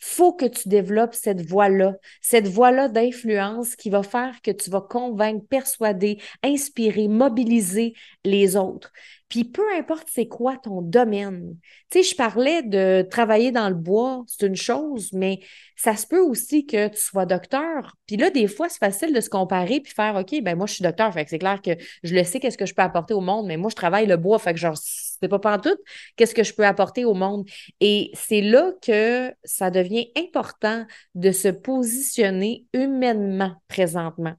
faut 0.00 0.32
que 0.32 0.46
tu 0.46 0.68
développes 0.68 1.14
cette 1.14 1.46
voie-là, 1.46 1.94
cette 2.20 2.48
voie-là 2.48 2.88
d'influence 2.88 3.76
qui 3.76 3.90
va 3.90 4.02
faire 4.02 4.40
que 4.42 4.50
tu 4.50 4.70
vas 4.70 4.80
convaincre, 4.80 5.46
persuader, 5.46 6.18
inspirer, 6.42 7.06
mobiliser 7.06 7.94
les 8.24 8.56
autres. 8.56 8.90
Puis 9.28 9.44
peu 9.44 9.62
importe 9.78 10.08
c'est 10.10 10.26
quoi 10.26 10.56
ton 10.56 10.82
domaine. 10.82 11.56
Tu 11.90 12.02
sais, 12.02 12.10
je 12.10 12.16
parlais 12.16 12.62
de 12.62 13.06
travailler 13.08 13.52
dans 13.52 13.68
le 13.68 13.76
bois, 13.76 14.24
c'est 14.26 14.46
une 14.46 14.56
chose, 14.56 15.12
mais 15.12 15.40
ça 15.76 15.96
se 15.96 16.06
peut 16.06 16.20
aussi 16.20 16.66
que 16.66 16.88
tu 16.88 17.00
sois 17.00 17.26
docteur. 17.26 17.96
Puis 18.06 18.16
là, 18.16 18.30
des 18.30 18.48
fois, 18.48 18.68
c'est 18.68 18.78
facile 18.78 19.14
de 19.14 19.20
se 19.20 19.30
comparer 19.30 19.80
puis 19.80 19.92
faire 19.94 20.16
OK, 20.16 20.42
ben 20.42 20.56
moi, 20.56 20.66
je 20.66 20.74
suis 20.74 20.82
docteur, 20.82 21.12
fait 21.12 21.24
que 21.24 21.30
c'est 21.30 21.38
clair 21.38 21.62
que 21.62 21.70
je 22.02 22.14
le 22.14 22.24
sais 22.24 22.40
qu'est-ce 22.40 22.58
que 22.58 22.66
je 22.66 22.74
peux 22.74 22.82
apporter 22.82 23.14
au 23.14 23.20
monde, 23.20 23.46
mais 23.46 23.56
moi, 23.56 23.70
je 23.70 23.76
travaille 23.76 24.06
le 24.06 24.16
bois, 24.16 24.38
fait 24.38 24.52
que 24.52 24.58
genre, 24.58 24.76
c'est 25.20 25.28
pas 25.28 25.38
partout 25.38 25.76
qu'est-ce 26.16 26.34
que 26.34 26.42
je 26.42 26.54
peux 26.54 26.66
apporter 26.66 27.04
au 27.04 27.14
monde? 27.14 27.48
Et 27.80 28.10
c'est 28.14 28.40
là 28.40 28.72
que 28.82 29.32
ça 29.44 29.70
devient 29.70 30.10
important 30.16 30.86
de 31.14 31.32
se 31.32 31.48
positionner 31.48 32.64
humainement 32.72 33.54
présentement, 33.68 34.34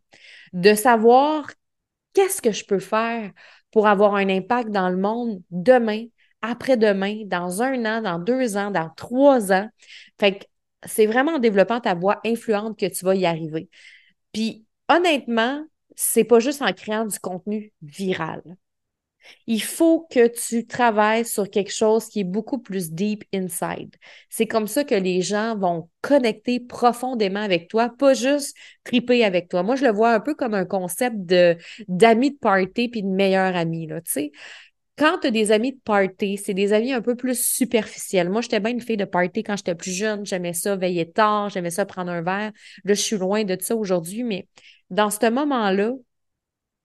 de 0.54 0.74
savoir 0.74 1.50
qu'est-ce 2.14 2.42
que 2.42 2.52
je 2.52 2.66
peux 2.66 2.80
faire 2.80 3.32
pour 3.72 3.88
avoir 3.88 4.16
un 4.16 4.30
impact 4.30 4.70
dans 4.70 4.90
le 4.90 4.98
monde 4.98 5.42
demain, 5.50 6.06
après-demain, 6.42 7.24
dans 7.26 7.62
un 7.62 7.86
an, 7.86 8.02
dans 8.02 8.20
deux 8.20 8.58
ans, 8.58 8.72
dans 8.72 8.90
trois 8.96 9.52
ans. 9.54 9.70
Fait 10.20 10.40
que 10.40 10.46
c'est 10.86 11.06
vraiment 11.06 11.34
en 11.34 11.40
développant 11.40 11.80
ta 11.80 11.94
voix 11.94 12.20
influente 12.26 12.78
que 12.78 12.88
tu 12.88 13.06
vas 13.06 13.16
y 13.16 13.26
arriver. 13.26 13.70
Puis 14.34 14.66
honnêtement, 14.90 15.64
c'est 15.96 16.24
pas 16.24 16.40
juste 16.40 16.62
en 16.62 16.74
créant 16.74 17.06
du 17.06 17.20
contenu 17.20 17.72
viral. 17.82 18.42
Il 19.48 19.62
faut 19.62 20.08
que 20.10 20.28
tu 20.28 20.66
travailles 20.66 21.26
sur 21.26 21.50
quelque 21.50 21.72
chose 21.72 22.08
qui 22.08 22.22
est 22.22 22.26
beaucoup 22.26 22.60
plus 22.60 22.92
deep 22.92 23.24
inside. 23.34 23.96
C'est 24.30 24.48
comme 24.48 24.68
ça 24.68 24.84
que 24.84 24.96
les 24.96 25.22
gens 25.22 25.58
vont 25.58 25.90
connecter 26.02 26.60
profondément 26.60 27.42
avec 27.42 27.68
toi, 27.68 27.90
pas 27.90 28.14
juste 28.14 28.56
triper 28.84 29.24
avec 29.24 29.50
toi. 29.50 29.64
Moi, 29.64 29.76
je 29.76 29.86
le 29.86 29.92
vois 29.92 30.14
un 30.14 30.20
peu 30.20 30.36
comme 30.36 30.54
un 30.54 30.66
concept 30.66 31.16
de 31.18 31.58
d'amis 31.88 32.32
de 32.32 32.38
party 32.38 32.90
puis 32.90 33.04
de 33.04 33.08
meilleurs 33.08 33.56
amis, 33.56 33.88
là. 33.88 34.00
Quand 34.98 35.18
tu 35.20 35.28
as 35.28 35.32
des 35.32 35.52
amis 35.52 35.74
de 35.74 35.80
party, 35.84 36.38
c'est 36.38 36.54
des 36.54 36.74
amis 36.74 36.94
un 36.94 37.02
peu 37.02 37.16
plus 37.16 37.44
superficiels. 37.44 38.30
Moi, 38.30 38.42
j'étais 38.42 38.60
bien 38.60 38.72
une 38.72 38.82
fille 38.82 38.98
de 38.98 39.06
party 39.06 39.42
quand 39.42 39.56
j'étais 39.56 39.74
plus 39.74 39.92
jeune. 39.92 40.26
J'aimais 40.26 40.54
ça 40.54 40.76
veiller 40.76 41.10
tard, 41.10 41.50
j'aimais 41.50 41.72
ça 41.72 41.86
prendre 41.86 42.12
un 42.12 42.22
verre. 42.22 42.52
Là, 42.84 42.94
je 42.94 43.02
suis 43.02 43.18
loin 43.18 43.44
de 43.44 43.58
ça 43.60 43.76
aujourd'hui, 43.76 44.24
mais 44.24 44.48
dans 44.90 45.10
ce 45.10 45.28
moment-là, 45.30 45.94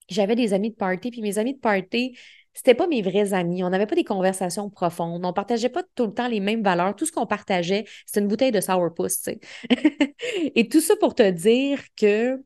j'avais 0.08 0.34
des 0.34 0.52
amis 0.52 0.70
de 0.70 0.76
party, 0.76 1.10
puis 1.10 1.22
mes 1.22 1.38
amis 1.38 1.54
de 1.54 1.60
party, 1.60 2.16
c'était 2.52 2.74
pas 2.74 2.86
mes 2.86 3.02
vrais 3.02 3.34
amis. 3.34 3.62
On 3.64 3.70
n'avait 3.70 3.86
pas 3.86 3.94
des 3.94 4.04
conversations 4.04 4.70
profondes. 4.70 5.24
On 5.24 5.32
partageait 5.32 5.68
pas 5.68 5.82
tout 5.94 6.06
le 6.06 6.14
temps 6.14 6.28
les 6.28 6.40
mêmes 6.40 6.62
valeurs. 6.62 6.96
Tout 6.96 7.04
ce 7.04 7.12
qu'on 7.12 7.26
partageait, 7.26 7.84
c'était 8.06 8.20
une 8.20 8.28
bouteille 8.28 8.52
de 8.52 8.60
sourpuss, 8.60 9.20
tu 9.20 9.32
sais. 9.32 9.40
Et 10.54 10.68
tout 10.68 10.80
ça 10.80 10.94
pour 10.96 11.14
te 11.14 11.28
dire 11.30 11.80
que 11.96 12.42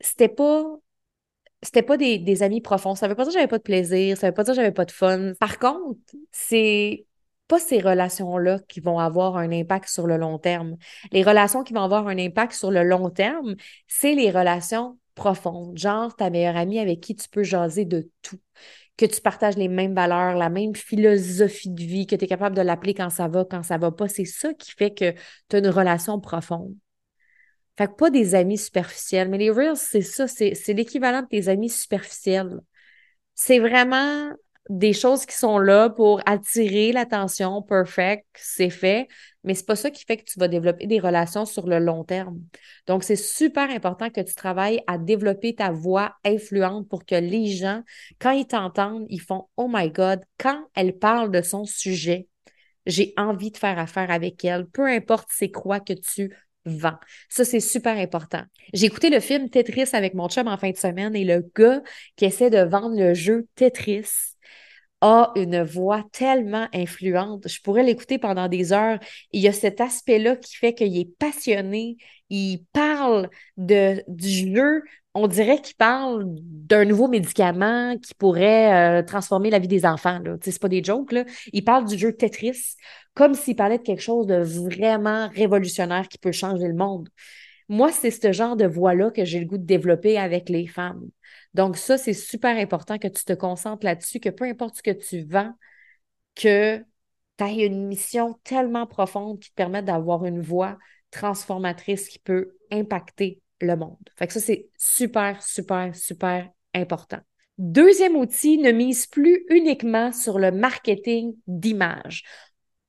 c'était 0.00 0.28
pas 0.28 0.64
c'était 1.62 1.82
pas 1.82 1.96
des, 1.96 2.18
des, 2.18 2.42
amis 2.42 2.60
profonds. 2.60 2.94
Ça 2.94 3.08
veut 3.08 3.14
pas 3.14 3.24
dire 3.24 3.32
que 3.32 3.38
j'avais 3.38 3.48
pas 3.48 3.58
de 3.58 3.62
plaisir, 3.62 4.16
ça 4.16 4.28
veut 4.28 4.34
pas 4.34 4.44
dire 4.44 4.52
que 4.52 4.56
j'avais 4.56 4.72
pas 4.72 4.84
de 4.84 4.92
fun. 4.92 5.32
Par 5.40 5.58
contre, 5.58 5.98
c'est 6.30 7.06
pas 7.48 7.58
ces 7.58 7.80
relations-là 7.80 8.60
qui 8.68 8.80
vont 8.80 8.98
avoir 8.98 9.36
un 9.36 9.50
impact 9.52 9.88
sur 9.88 10.06
le 10.06 10.16
long 10.16 10.38
terme. 10.38 10.76
Les 11.12 11.22
relations 11.22 11.62
qui 11.62 11.72
vont 11.72 11.82
avoir 11.82 12.08
un 12.08 12.18
impact 12.18 12.52
sur 12.52 12.70
le 12.70 12.82
long 12.82 13.10
terme, 13.10 13.56
c'est 13.86 14.14
les 14.14 14.30
relations 14.30 14.98
profonde, 15.16 15.76
genre 15.78 16.14
ta 16.14 16.30
meilleure 16.30 16.56
amie 16.56 16.78
avec 16.78 17.00
qui 17.00 17.16
tu 17.16 17.28
peux 17.28 17.42
jaser 17.42 17.84
de 17.86 18.08
tout, 18.22 18.38
que 18.96 19.06
tu 19.06 19.20
partages 19.20 19.56
les 19.56 19.68
mêmes 19.68 19.94
valeurs, 19.94 20.36
la 20.36 20.50
même 20.50 20.76
philosophie 20.76 21.70
de 21.70 21.82
vie, 21.82 22.06
que 22.06 22.16
tu 22.16 22.24
es 22.24 22.28
capable 22.28 22.56
de 22.56 22.62
l'appeler 22.62 22.94
quand 22.94 23.10
ça 23.10 23.28
va, 23.28 23.44
quand 23.44 23.64
ça 23.64 23.78
va 23.78 23.92
pas. 23.92 24.08
C'est 24.08 24.24
ça 24.26 24.54
qui 24.54 24.72
fait 24.72 24.94
que 24.94 25.12
tu 25.48 25.56
as 25.56 25.58
une 25.60 25.68
relation 25.68 26.20
profonde. 26.20 26.74
Fait 27.78 27.88
que 27.88 27.92
pas 27.92 28.10
des 28.10 28.34
amis 28.34 28.58
superficiels, 28.58 29.28
mais 29.28 29.38
les 29.38 29.50
Reels, 29.50 29.76
c'est 29.76 30.00
ça, 30.00 30.26
c'est 30.28 30.54
l'équivalent 30.72 31.22
de 31.22 31.28
tes 31.28 31.48
amis 31.48 31.68
superficiels. 31.68 32.60
C'est 33.34 33.58
vraiment 33.58 34.30
des 34.68 34.92
choses 34.92 35.26
qui 35.26 35.36
sont 35.36 35.58
là 35.58 35.90
pour 35.90 36.20
attirer 36.26 36.92
l'attention, 36.92 37.62
perfect, 37.62 38.26
c'est 38.34 38.70
fait, 38.70 39.06
mais 39.44 39.54
c'est 39.54 39.66
pas 39.66 39.76
ça 39.76 39.90
qui 39.90 40.04
fait 40.04 40.16
que 40.16 40.24
tu 40.24 40.38
vas 40.40 40.48
développer 40.48 40.86
des 40.86 40.98
relations 40.98 41.44
sur 41.44 41.66
le 41.66 41.78
long 41.78 42.04
terme. 42.04 42.40
Donc, 42.86 43.04
c'est 43.04 43.16
super 43.16 43.70
important 43.70 44.10
que 44.10 44.20
tu 44.20 44.34
travailles 44.34 44.82
à 44.86 44.98
développer 44.98 45.54
ta 45.54 45.70
voix 45.70 46.16
influente 46.24 46.88
pour 46.88 47.04
que 47.04 47.14
les 47.14 47.46
gens, 47.46 47.82
quand 48.18 48.32
ils 48.32 48.46
t'entendent, 48.46 49.06
ils 49.08 49.20
font 49.20 49.48
Oh 49.56 49.68
my 49.72 49.90
God, 49.90 50.20
quand 50.38 50.60
elle 50.74 50.98
parle 50.98 51.30
de 51.30 51.42
son 51.42 51.64
sujet, 51.64 52.26
j'ai 52.86 53.14
envie 53.16 53.50
de 53.50 53.56
faire 53.56 53.78
affaire 53.78 54.10
avec 54.10 54.44
elle, 54.44 54.66
peu 54.66 54.86
importe 54.86 55.28
c'est 55.30 55.50
quoi 55.50 55.80
que 55.80 55.92
tu 55.92 56.34
vends. 56.64 56.98
Ça, 57.28 57.44
c'est 57.44 57.60
super 57.60 57.96
important. 57.96 58.42
J'ai 58.72 58.86
écouté 58.86 59.10
le 59.10 59.20
film 59.20 59.48
Tetris 59.48 59.90
avec 59.92 60.14
mon 60.14 60.28
chum 60.28 60.48
en 60.48 60.56
fin 60.56 60.70
de 60.70 60.76
semaine 60.76 61.14
et 61.14 61.24
le 61.24 61.48
gars 61.54 61.82
qui 62.16 62.24
essaie 62.24 62.50
de 62.50 62.58
vendre 62.58 62.98
le 62.98 63.14
jeu 63.14 63.46
Tetris 63.54 64.35
a 65.00 65.32
une 65.36 65.62
voix 65.62 66.04
tellement 66.12 66.68
influente. 66.72 67.48
Je 67.48 67.60
pourrais 67.60 67.82
l'écouter 67.82 68.18
pendant 68.18 68.48
des 68.48 68.72
heures. 68.72 68.98
Il 69.32 69.40
y 69.40 69.48
a 69.48 69.52
cet 69.52 69.80
aspect-là 69.80 70.36
qui 70.36 70.56
fait 70.56 70.74
qu'il 70.74 70.96
est 70.98 71.16
passionné. 71.18 71.96
Il 72.30 72.64
parle 72.72 73.28
de, 73.56 74.02
du 74.08 74.52
jeu. 74.54 74.82
On 75.14 75.28
dirait 75.28 75.60
qu'il 75.60 75.76
parle 75.76 76.24
d'un 76.26 76.84
nouveau 76.84 77.08
médicament 77.08 77.96
qui 77.98 78.14
pourrait 78.14 79.00
euh, 79.00 79.02
transformer 79.02 79.50
la 79.50 79.58
vie 79.58 79.68
des 79.68 79.86
enfants. 79.86 80.20
Ce 80.44 80.50
n'est 80.50 80.58
pas 80.58 80.68
des 80.68 80.82
jokes. 80.82 81.14
Il 81.52 81.64
parle 81.64 81.86
du 81.86 81.96
jeu 81.98 82.12
Tetris 82.12 82.76
comme 83.16 83.34
s'il 83.34 83.56
parlait 83.56 83.78
de 83.78 83.82
quelque 83.82 84.02
chose 84.02 84.26
de 84.26 84.36
vraiment 84.36 85.28
révolutionnaire 85.28 86.06
qui 86.06 86.18
peut 86.18 86.32
changer 86.32 86.68
le 86.68 86.74
monde. 86.74 87.08
Moi, 87.68 87.90
c'est 87.92 88.10
ce 88.10 88.32
genre 88.32 88.56
de 88.56 88.66
voix-là 88.66 89.10
que 89.10 89.24
j'ai 89.24 89.40
le 89.40 89.46
goût 89.46 89.58
de 89.58 89.64
développer 89.64 90.18
avec 90.18 90.48
les 90.48 90.66
femmes. 90.66 91.08
Donc, 91.54 91.76
ça, 91.76 91.98
c'est 91.98 92.12
super 92.12 92.56
important 92.56 92.98
que 92.98 93.08
tu 93.08 93.24
te 93.24 93.32
concentres 93.32 93.84
là-dessus, 93.84 94.20
que 94.20 94.28
peu 94.28 94.44
importe 94.44 94.76
ce 94.76 94.82
que 94.82 94.90
tu 94.90 95.24
vends, 95.24 95.52
que 96.34 96.78
tu 97.38 97.44
aies 97.44 97.66
une 97.66 97.86
mission 97.86 98.38
tellement 98.44 98.86
profonde 98.86 99.40
qui 99.40 99.50
te 99.50 99.54
permette 99.54 99.84
d'avoir 99.84 100.24
une 100.24 100.40
voix 100.40 100.78
transformatrice 101.10 102.08
qui 102.08 102.18
peut 102.18 102.56
impacter 102.70 103.40
le 103.60 103.76
monde. 103.76 103.96
Fait 104.16 104.26
que 104.26 104.32
ça, 104.32 104.40
c'est 104.40 104.68
super, 104.76 105.42
super, 105.42 105.94
super 105.94 106.48
important. 106.74 107.20
Deuxième 107.58 108.16
outil, 108.16 108.58
ne 108.58 108.70
mise 108.70 109.06
plus 109.06 109.44
uniquement 109.48 110.12
sur 110.12 110.38
le 110.38 110.52
marketing 110.52 111.34
d'image. 111.46 112.22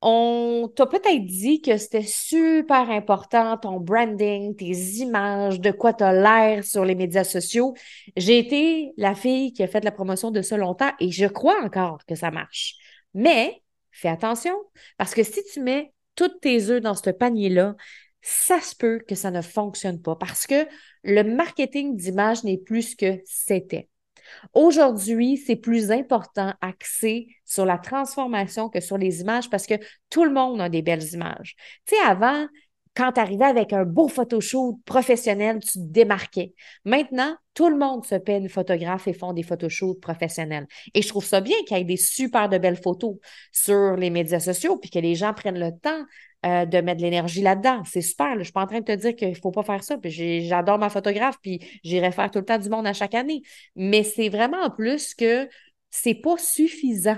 On 0.02 0.72
t'a 0.76 0.86
peut-être 0.86 1.26
dit 1.26 1.62
que 1.62 1.78
c'était 1.78 2.04
super 2.04 2.92
important, 2.92 3.58
ton 3.58 3.80
branding, 3.80 4.56
tes 4.56 4.72
images, 5.00 5.60
de 5.60 5.72
quoi 5.72 5.94
tu 5.94 6.04
as 6.04 6.14
l'air 6.14 6.64
sur 6.64 6.86
les 6.86 6.94
médias 6.94 7.24
sociaux. 7.24 7.74
J'ai 8.16 8.38
été 8.38 8.92
la 8.98 9.16
fille 9.16 9.54
qui 9.54 9.64
a 9.64 9.68
fait 9.68 9.84
la 9.84 9.92
promotion 9.92 10.30
de 10.30 10.44
ça 10.44 10.56
longtemps 10.56 10.92
et 11.00 11.12
je 11.12 11.26
crois 11.26 11.64
encore 11.64 12.06
que 12.06 12.14
ça 12.14 12.30
marche. 12.30 12.76
Mais 13.16 13.64
fais 13.92 14.10
attention, 14.10 14.54
parce 14.98 15.16
que 15.16 15.24
si 15.24 15.44
tu 15.52 15.62
mets 15.62 15.92
tous 16.16 16.30
tes 16.42 16.70
œufs 16.70 16.82
dans 16.82 16.94
ce 16.94 17.10
panier-là, 17.10 17.76
ça 18.22 18.62
se 18.62 18.76
peut 18.76 19.00
que 19.08 19.16
ça 19.16 19.32
ne 19.32 19.42
fonctionne 19.42 20.02
pas 20.02 20.16
parce 20.16 20.46
que 20.46 20.68
le 21.04 21.24
marketing 21.24 21.96
d'image 21.96 22.44
n'est 22.44 22.58
plus 22.58 22.92
ce 22.92 22.96
que 22.96 23.22
c'était. 23.26 23.90
Aujourd'hui, 24.54 25.38
c'est 25.38 25.56
plus 25.56 25.92
important 25.92 26.54
axé 26.62 27.28
sur 27.46 27.66
la 27.66 27.78
transformation 27.78 28.70
que 28.70 28.80
sur 28.80 28.98
les 28.98 29.22
images 29.22 29.50
parce 29.50 29.68
que 29.68 29.76
tout 30.10 30.24
le 30.24 30.32
monde 30.32 30.62
a 30.62 30.70
des 30.70 30.82
belles 30.82 31.14
images. 31.14 31.56
Tu 31.86 31.96
sais, 31.96 32.02
avant, 32.02 32.48
quand 32.98 33.12
tu 33.12 33.20
arrivais 33.20 33.46
avec 33.46 33.74
un 33.74 33.86
beau 33.86 34.08
photoshoot 34.08 34.80
professionnel, 34.84 35.60
tu 35.60 35.74
te 35.74 35.86
démarquais. 35.86 36.56
Maintenant, 36.84 37.36
tout 37.54 37.70
le 37.70 37.78
monde 37.78 38.04
se 38.06 38.16
paie 38.16 38.40
une 38.40 38.50
photographe 38.50 39.08
et 39.08 39.14
font 39.14 39.34
des 39.34 39.44
photoshoots 39.44 40.02
professionnels. 40.02 40.66
Et 40.96 41.04
je 41.04 41.08
trouve 41.08 41.24
ça 41.24 41.40
bien 41.40 41.56
qu'il 41.68 41.78
y 41.78 41.82
ait 41.82 41.84
des 41.84 41.96
super 41.96 42.50
de 42.50 42.58
belles 42.58 42.82
photos 42.82 43.18
sur 43.52 43.96
les 43.96 44.10
médias 44.10 44.40
sociaux, 44.40 44.78
puis 44.78 44.90
que 44.90 44.98
les 44.98 45.14
gens 45.14 45.34
prennent 45.34 45.60
le 45.60 45.78
temps 45.80 46.06
euh, 46.46 46.66
de 46.66 46.78
mettre 46.82 46.98
de 46.98 47.04
l'énergie 47.04 47.42
là-dedans. 47.42 47.82
C'est 47.86 48.02
super. 48.02 48.34
Je 48.34 48.40
ne 48.40 48.44
suis 48.44 48.54
pas 48.54 48.62
en 48.62 48.68
train 48.68 48.80
de 48.80 48.86
te 48.86 48.92
dire 48.92 49.16
qu'il 49.16 49.30
ne 49.30 49.36
faut 49.36 49.52
pas 49.52 49.64
faire 49.64 49.84
ça. 49.84 49.98
J'adore 50.04 50.78
ma 50.78 50.90
photographe, 50.90 51.38
puis 51.42 51.60
j'irai 51.84 52.12
faire 52.12 52.30
tout 52.30 52.40
le 52.40 52.46
temps 52.46 52.60
du 52.60 52.70
monde 52.70 52.86
à 52.86 52.94
chaque 52.94 53.16
année. 53.16 53.42
Mais 53.76 54.04
c'est 54.04 54.30
vraiment 54.30 54.62
en 54.62 54.70
plus 54.70 55.16
que 55.16 55.50
c'est 55.90 56.16
pas 56.16 56.38
suffisant 56.38 57.18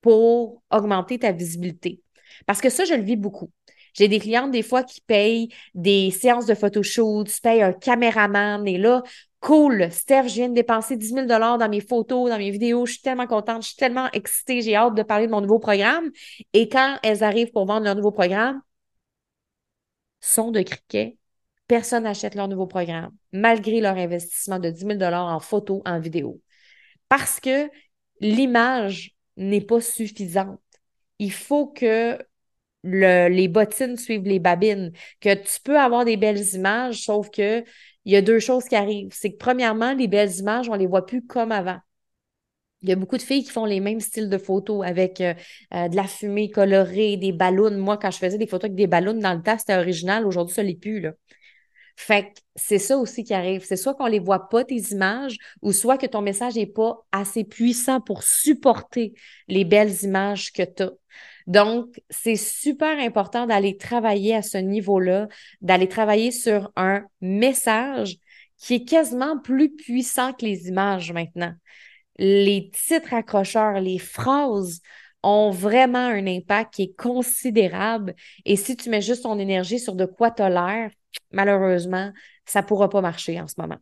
pour 0.00 0.62
augmenter 0.70 1.18
ta 1.18 1.32
visibilité. 1.32 2.00
Parce 2.46 2.60
que 2.60 2.70
ça, 2.70 2.84
je 2.84 2.94
le 2.94 3.02
vis 3.02 3.16
beaucoup. 3.16 3.50
J'ai 3.94 4.08
des 4.08 4.18
clientes 4.18 4.50
des 4.50 4.62
fois 4.62 4.82
qui 4.82 5.00
payent 5.00 5.48
des 5.74 6.10
séances 6.10 6.46
de 6.46 6.54
photoshoot, 6.54 7.24
tu 7.24 7.40
payes 7.40 7.62
un 7.62 7.72
caméraman 7.72 8.66
et 8.66 8.76
là, 8.76 9.02
cool, 9.44 9.92
Steph, 9.92 10.28
je 10.28 10.34
viens 10.36 10.48
de 10.48 10.54
dépenser 10.54 10.96
10 10.96 11.12
000 11.12 11.26
dans 11.26 11.68
mes 11.68 11.82
photos, 11.82 12.30
dans 12.30 12.38
mes 12.38 12.50
vidéos, 12.50 12.86
je 12.86 12.92
suis 12.92 13.02
tellement 13.02 13.26
contente, 13.26 13.62
je 13.62 13.68
suis 13.68 13.76
tellement 13.76 14.10
excitée, 14.12 14.62
j'ai 14.62 14.74
hâte 14.74 14.94
de 14.94 15.02
parler 15.02 15.26
de 15.26 15.32
mon 15.32 15.42
nouveau 15.42 15.58
programme. 15.58 16.10
Et 16.54 16.70
quand 16.70 16.98
elles 17.02 17.22
arrivent 17.22 17.52
pour 17.52 17.66
vendre 17.66 17.84
leur 17.84 17.94
nouveau 17.94 18.10
programme, 18.10 18.62
son 20.20 20.50
de 20.50 20.62
criquet, 20.62 21.18
personne 21.68 22.04
n'achète 22.04 22.34
leur 22.34 22.48
nouveau 22.48 22.66
programme, 22.66 23.10
malgré 23.32 23.82
leur 23.82 23.98
investissement 23.98 24.58
de 24.58 24.70
10 24.70 24.98
000 24.98 25.02
en 25.12 25.38
photos, 25.40 25.82
en 25.84 26.00
vidéo. 26.00 26.40
Parce 27.10 27.38
que 27.38 27.68
l'image 28.20 29.14
n'est 29.36 29.60
pas 29.60 29.82
suffisante. 29.82 30.60
Il 31.18 31.32
faut 31.32 31.66
que 31.66 32.18
les 32.82 33.48
bottines 33.48 33.98
suivent 33.98 34.24
les 34.24 34.38
babines, 34.38 34.92
que 35.20 35.34
tu 35.34 35.60
peux 35.62 35.78
avoir 35.78 36.06
des 36.06 36.16
belles 36.16 36.54
images, 36.54 37.02
sauf 37.04 37.28
que 37.30 37.62
il 38.04 38.12
y 38.12 38.16
a 38.16 38.22
deux 38.22 38.38
choses 38.38 38.64
qui 38.64 38.76
arrivent. 38.76 39.12
C'est 39.12 39.32
que 39.32 39.38
premièrement, 39.38 39.92
les 39.94 40.08
belles 40.08 40.34
images, 40.36 40.68
on 40.68 40.74
les 40.74 40.86
voit 40.86 41.06
plus 41.06 41.24
comme 41.26 41.52
avant. 41.52 41.78
Il 42.82 42.90
y 42.90 42.92
a 42.92 42.96
beaucoup 42.96 43.16
de 43.16 43.22
filles 43.22 43.44
qui 43.44 43.50
font 43.50 43.64
les 43.64 43.80
mêmes 43.80 44.00
styles 44.00 44.28
de 44.28 44.36
photos 44.36 44.84
avec 44.86 45.20
euh, 45.22 45.32
euh, 45.72 45.88
de 45.88 45.96
la 45.96 46.04
fumée 46.04 46.50
colorée, 46.50 47.16
des 47.16 47.32
ballons. 47.32 47.70
Moi, 47.78 47.96
quand 47.96 48.10
je 48.10 48.18
faisais 48.18 48.36
des 48.36 48.46
photos 48.46 48.64
avec 48.64 48.76
des 48.76 48.86
ballons 48.86 49.14
dans 49.14 49.32
le 49.32 49.42
tas, 49.42 49.56
c'était 49.56 49.76
original. 49.76 50.26
Aujourd'hui, 50.26 50.54
ça 50.54 50.62
l'est 50.62 50.78
plus, 50.78 51.00
là. 51.00 51.12
Fait 51.96 52.24
que 52.24 52.40
c'est 52.56 52.78
ça 52.78 52.98
aussi 52.98 53.24
qui 53.24 53.32
arrive. 53.32 53.64
C'est 53.64 53.76
soit 53.76 53.94
qu'on 53.94 54.06
les 54.06 54.18
voit 54.18 54.48
pas, 54.48 54.64
tes 54.64 54.80
images, 54.90 55.38
ou 55.62 55.72
soit 55.72 55.96
que 55.96 56.06
ton 56.06 56.20
message 56.20 56.56
n'est 56.56 56.66
pas 56.66 57.06
assez 57.12 57.44
puissant 57.44 58.00
pour 58.00 58.22
supporter 58.22 59.14
les 59.48 59.64
belles 59.64 60.02
images 60.02 60.52
que 60.52 60.62
tu 60.62 60.82
as. 60.82 60.92
Donc, 61.46 62.00
c'est 62.08 62.36
super 62.36 62.98
important 62.98 63.46
d'aller 63.46 63.76
travailler 63.76 64.34
à 64.34 64.42
ce 64.42 64.58
niveau-là, 64.58 65.28
d'aller 65.60 65.88
travailler 65.88 66.30
sur 66.30 66.72
un 66.76 67.04
message 67.20 68.16
qui 68.56 68.74
est 68.74 68.84
quasiment 68.84 69.38
plus 69.38 69.74
puissant 69.74 70.32
que 70.32 70.44
les 70.44 70.68
images 70.68 71.12
maintenant. 71.12 71.52
Les 72.16 72.70
titres 72.70 73.12
accrocheurs, 73.12 73.80
les 73.80 73.98
phrases 73.98 74.80
ont 75.22 75.50
vraiment 75.50 75.98
un 76.06 76.26
impact 76.26 76.74
qui 76.74 76.82
est 76.84 76.96
considérable. 76.96 78.14
Et 78.44 78.56
si 78.56 78.76
tu 78.76 78.90
mets 78.90 79.02
juste 79.02 79.24
ton 79.24 79.38
énergie 79.38 79.80
sur 79.80 79.94
de 79.94 80.04
quoi 80.06 80.30
tu 80.30 80.42
malheureusement, 81.32 82.12
ça 82.46 82.62
ne 82.62 82.66
pourra 82.66 82.88
pas 82.88 83.00
marcher 83.00 83.40
en 83.40 83.48
ce 83.48 83.54
moment. 83.58 83.78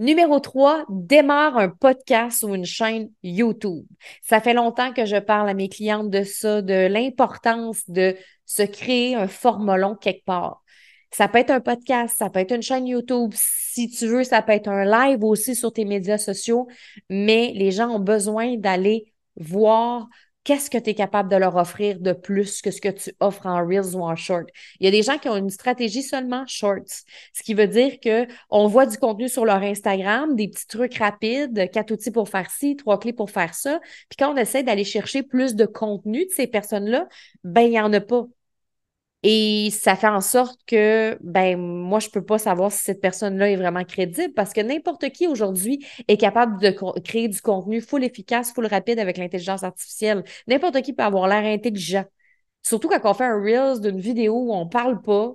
Numéro 0.00 0.40
3, 0.40 0.86
démarre 0.88 1.58
un 1.58 1.68
podcast 1.68 2.42
ou 2.42 2.54
une 2.54 2.64
chaîne 2.64 3.10
YouTube. 3.22 3.84
Ça 4.22 4.40
fait 4.40 4.54
longtemps 4.54 4.94
que 4.94 5.04
je 5.04 5.18
parle 5.18 5.46
à 5.46 5.52
mes 5.52 5.68
clientes 5.68 6.08
de 6.08 6.22
ça, 6.22 6.62
de 6.62 6.86
l'importance 6.86 7.82
de 7.86 8.16
se 8.46 8.62
créer 8.62 9.14
un 9.14 9.28
format 9.28 9.76
quelque 10.00 10.24
part. 10.24 10.62
Ça 11.10 11.28
peut 11.28 11.36
être 11.36 11.50
un 11.50 11.60
podcast, 11.60 12.16
ça 12.18 12.30
peut 12.30 12.40
être 12.40 12.54
une 12.54 12.62
chaîne 12.62 12.86
YouTube. 12.86 13.32
Si 13.34 13.90
tu 13.90 14.06
veux, 14.06 14.24
ça 14.24 14.40
peut 14.40 14.52
être 14.52 14.68
un 14.68 14.86
live 14.86 15.22
aussi 15.22 15.54
sur 15.54 15.70
tes 15.70 15.84
médias 15.84 16.16
sociaux, 16.16 16.66
mais 17.10 17.52
les 17.54 17.70
gens 17.70 17.90
ont 17.90 18.00
besoin 18.00 18.56
d'aller 18.56 19.12
voir 19.36 20.08
qu'est-ce 20.50 20.68
que 20.68 20.78
tu 20.78 20.90
es 20.90 20.94
capable 20.94 21.30
de 21.30 21.36
leur 21.36 21.54
offrir 21.54 22.00
de 22.00 22.12
plus 22.12 22.60
que 22.60 22.72
ce 22.72 22.80
que 22.80 22.88
tu 22.88 23.12
offres 23.20 23.46
en 23.46 23.64
Reels 23.64 23.94
ou 23.94 24.02
en 24.02 24.16
Short. 24.16 24.48
Il 24.80 24.84
y 24.84 24.88
a 24.88 24.90
des 24.90 25.04
gens 25.04 25.16
qui 25.16 25.28
ont 25.28 25.36
une 25.36 25.48
stratégie 25.48 26.02
seulement 26.02 26.44
Shorts, 26.48 27.04
ce 27.32 27.44
qui 27.44 27.54
veut 27.54 27.68
dire 27.68 28.00
que 28.00 28.26
on 28.50 28.66
voit 28.66 28.86
du 28.86 28.98
contenu 28.98 29.28
sur 29.28 29.44
leur 29.44 29.62
Instagram, 29.62 30.34
des 30.34 30.48
petits 30.48 30.66
trucs 30.66 30.98
rapides, 30.98 31.70
quatre 31.70 31.92
outils 31.92 32.10
pour 32.10 32.28
faire 32.28 32.50
ci, 32.50 32.74
trois 32.74 32.98
clés 32.98 33.12
pour 33.12 33.30
faire 33.30 33.54
ça. 33.54 33.78
Puis 34.08 34.16
quand 34.18 34.34
on 34.34 34.36
essaie 34.36 34.64
d'aller 34.64 34.82
chercher 34.82 35.22
plus 35.22 35.54
de 35.54 35.66
contenu 35.66 36.26
de 36.26 36.32
ces 36.32 36.48
personnes-là, 36.48 37.06
ben 37.44 37.60
il 37.60 37.70
n'y 37.70 37.80
en 37.80 37.92
a 37.92 38.00
pas. 38.00 38.26
Et 39.22 39.68
ça 39.70 39.96
fait 39.96 40.08
en 40.08 40.22
sorte 40.22 40.58
que, 40.66 41.18
ben, 41.20 41.58
moi, 41.58 42.00
je 42.00 42.08
peux 42.08 42.24
pas 42.24 42.38
savoir 42.38 42.72
si 42.72 42.78
cette 42.84 43.02
personne-là 43.02 43.50
est 43.50 43.56
vraiment 43.56 43.84
crédible 43.84 44.32
parce 44.32 44.54
que 44.54 44.62
n'importe 44.62 45.10
qui 45.10 45.26
aujourd'hui 45.26 45.84
est 46.08 46.16
capable 46.16 46.58
de 46.60 46.70
créer 47.00 47.28
du 47.28 47.40
contenu 47.42 47.82
full 47.82 48.02
efficace, 48.02 48.52
full 48.52 48.66
rapide 48.66 48.98
avec 48.98 49.18
l'intelligence 49.18 49.62
artificielle. 49.62 50.24
N'importe 50.46 50.80
qui 50.80 50.94
peut 50.94 51.02
avoir 51.02 51.28
l'air 51.28 51.44
intelligent. 51.44 52.04
Surtout 52.62 52.88
quand 52.88 53.00
on 53.04 53.14
fait 53.14 53.24
un 53.24 53.42
Reels 53.42 53.80
d'une 53.80 54.00
vidéo 54.00 54.34
où 54.34 54.54
on 54.54 54.66
parle 54.66 55.02
pas, 55.02 55.34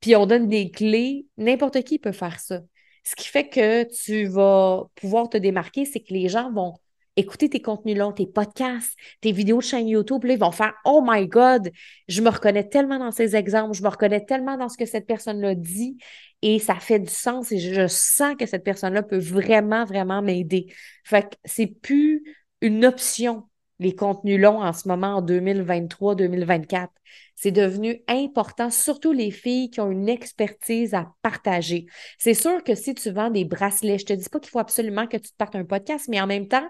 puis 0.00 0.16
on 0.16 0.26
donne 0.26 0.48
des 0.48 0.70
clés, 0.70 1.26
n'importe 1.38 1.82
qui 1.84 1.98
peut 1.98 2.12
faire 2.12 2.38
ça. 2.40 2.60
Ce 3.04 3.14
qui 3.16 3.28
fait 3.28 3.48
que 3.48 3.84
tu 4.04 4.26
vas 4.26 4.84
pouvoir 4.94 5.28
te 5.28 5.38
démarquer, 5.38 5.84
c'est 5.86 6.00
que 6.00 6.12
les 6.12 6.28
gens 6.28 6.52
vont 6.52 6.74
écouter 7.16 7.48
tes 7.48 7.60
contenus 7.60 7.96
longs, 7.96 8.12
tes 8.12 8.26
podcasts, 8.26 8.96
tes 9.20 9.32
vidéos 9.32 9.58
de 9.58 9.62
chaîne 9.62 9.88
YouTube, 9.88 10.24
là, 10.24 10.34
ils 10.34 10.38
vont 10.38 10.52
faire 10.52 10.74
Oh 10.84 11.02
my 11.06 11.26
God, 11.26 11.70
je 12.08 12.22
me 12.22 12.30
reconnais 12.30 12.68
tellement 12.68 12.98
dans 12.98 13.10
ces 13.10 13.36
exemples, 13.36 13.76
je 13.76 13.82
me 13.82 13.88
reconnais 13.88 14.24
tellement 14.24 14.56
dans 14.56 14.68
ce 14.68 14.78
que 14.78 14.86
cette 14.86 15.06
personne-là 15.06 15.54
dit 15.54 15.98
et 16.42 16.58
ça 16.58 16.74
fait 16.76 16.98
du 16.98 17.10
sens 17.10 17.52
et 17.52 17.58
je, 17.58 17.86
sens 17.86 18.34
que 18.38 18.46
cette 18.46 18.64
personne-là 18.64 19.02
peut 19.02 19.18
vraiment, 19.18 19.84
vraiment 19.84 20.22
m'aider. 20.22 20.72
Fait 21.04 21.22
que 21.22 21.36
c'est 21.44 21.66
plus 21.66 22.22
une 22.60 22.84
option, 22.84 23.44
les 23.82 23.94
contenus 23.94 24.40
longs 24.40 24.62
en 24.62 24.72
ce 24.72 24.88
moment 24.88 25.16
en 25.16 25.22
2023-2024. 25.22 26.88
C'est 27.34 27.50
devenu 27.50 28.02
important, 28.08 28.70
surtout 28.70 29.12
les 29.12 29.30
filles 29.30 29.70
qui 29.70 29.80
ont 29.80 29.90
une 29.90 30.08
expertise 30.08 30.94
à 30.94 31.12
partager. 31.22 31.86
C'est 32.18 32.34
sûr 32.34 32.62
que 32.62 32.74
si 32.74 32.94
tu 32.94 33.10
vends 33.10 33.30
des 33.30 33.44
bracelets, 33.44 33.98
je 33.98 34.06
te 34.06 34.12
dis 34.12 34.28
pas 34.30 34.38
qu'il 34.40 34.50
faut 34.50 34.58
absolument 34.58 35.06
que 35.06 35.16
tu 35.16 35.30
te 35.30 35.36
partes 35.36 35.56
un 35.56 35.64
podcast, 35.64 36.06
mais 36.08 36.20
en 36.20 36.26
même 36.26 36.48
temps, 36.48 36.68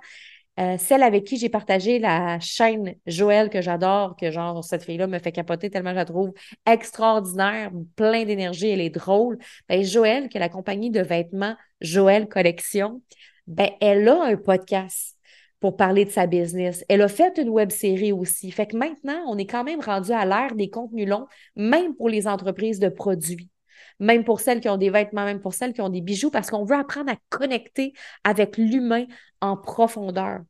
euh, 0.61 0.77
celle 0.79 1.03
avec 1.03 1.25
qui 1.25 1.39
j'ai 1.39 1.49
partagé 1.49 1.99
la 1.99 2.39
chaîne 2.39 2.95
Joël 3.07 3.49
que 3.49 3.63
j'adore, 3.63 4.17
que 4.17 4.31
genre 4.31 4.63
cette 4.63 4.85
fille-là 4.85 5.07
me 5.07 5.19
fait 5.19 5.33
capoter 5.33 5.71
tellement 5.71 5.91
je 5.91 5.97
la 5.97 6.05
trouve 6.05 6.33
extraordinaire, 6.67 7.71
plein 7.97 8.25
d'énergie, 8.25 8.69
elle 8.69 8.83
est 8.83 8.91
drôle. 8.91 9.39
Ben, 9.69 9.83
Joël, 9.83 10.29
qui 10.29 10.37
est 10.37 10.41
la 10.41 10.51
compagnie 10.51 10.91
de 10.91 11.01
vêtements 11.01 11.57
Joël 11.81 12.29
Collection, 12.29 13.01
ben, 13.47 13.71
elle 13.81 14.07
a 14.09 14.23
un 14.25 14.37
podcast 14.37 15.17
pour 15.63 15.77
parler 15.77 16.05
de 16.05 16.11
sa 16.11 16.27
business. 16.27 16.85
Elle 16.89 17.03
a 17.03 17.09
fait 17.09 17.39
une 17.39 17.49
web 17.49 17.71
série 17.71 18.13
aussi. 18.13 18.51
Fait 18.51 18.67
que 18.67 18.77
maintenant, 18.77 19.23
on 19.29 19.39
est 19.39 19.47
quand 19.47 19.65
même 19.65 19.81
rendu 19.81 20.11
à 20.13 20.27
l'ère 20.27 20.55
des 20.55 20.69
contenus 20.69 21.09
longs, 21.09 21.27
même 21.57 21.95
pour 21.95 22.11
les 22.11 22.27
entreprises 22.27 22.81
de 22.81 22.89
produits 22.89 23.49
même 24.01 24.25
pour 24.25 24.41
celles 24.41 24.61
qui 24.61 24.69
ont 24.69 24.79
des 24.79 24.91
vêtements, 24.91 25.25
même 25.25 25.41
pour 25.41 25.55
celles 25.55 25.73
qui 25.73 25.81
ont 25.81 25.89
des 25.89 26.01
bijoux, 26.01 26.31
parce 26.31 26.51
qu'on 26.51 26.65
veut 26.65 26.75
apprendre 26.75 27.13
à 27.13 27.17
connecter 27.29 27.93
avec 28.25 28.57
l'humain 28.57 29.05
en 29.41 29.57
profondeur. 29.57 30.41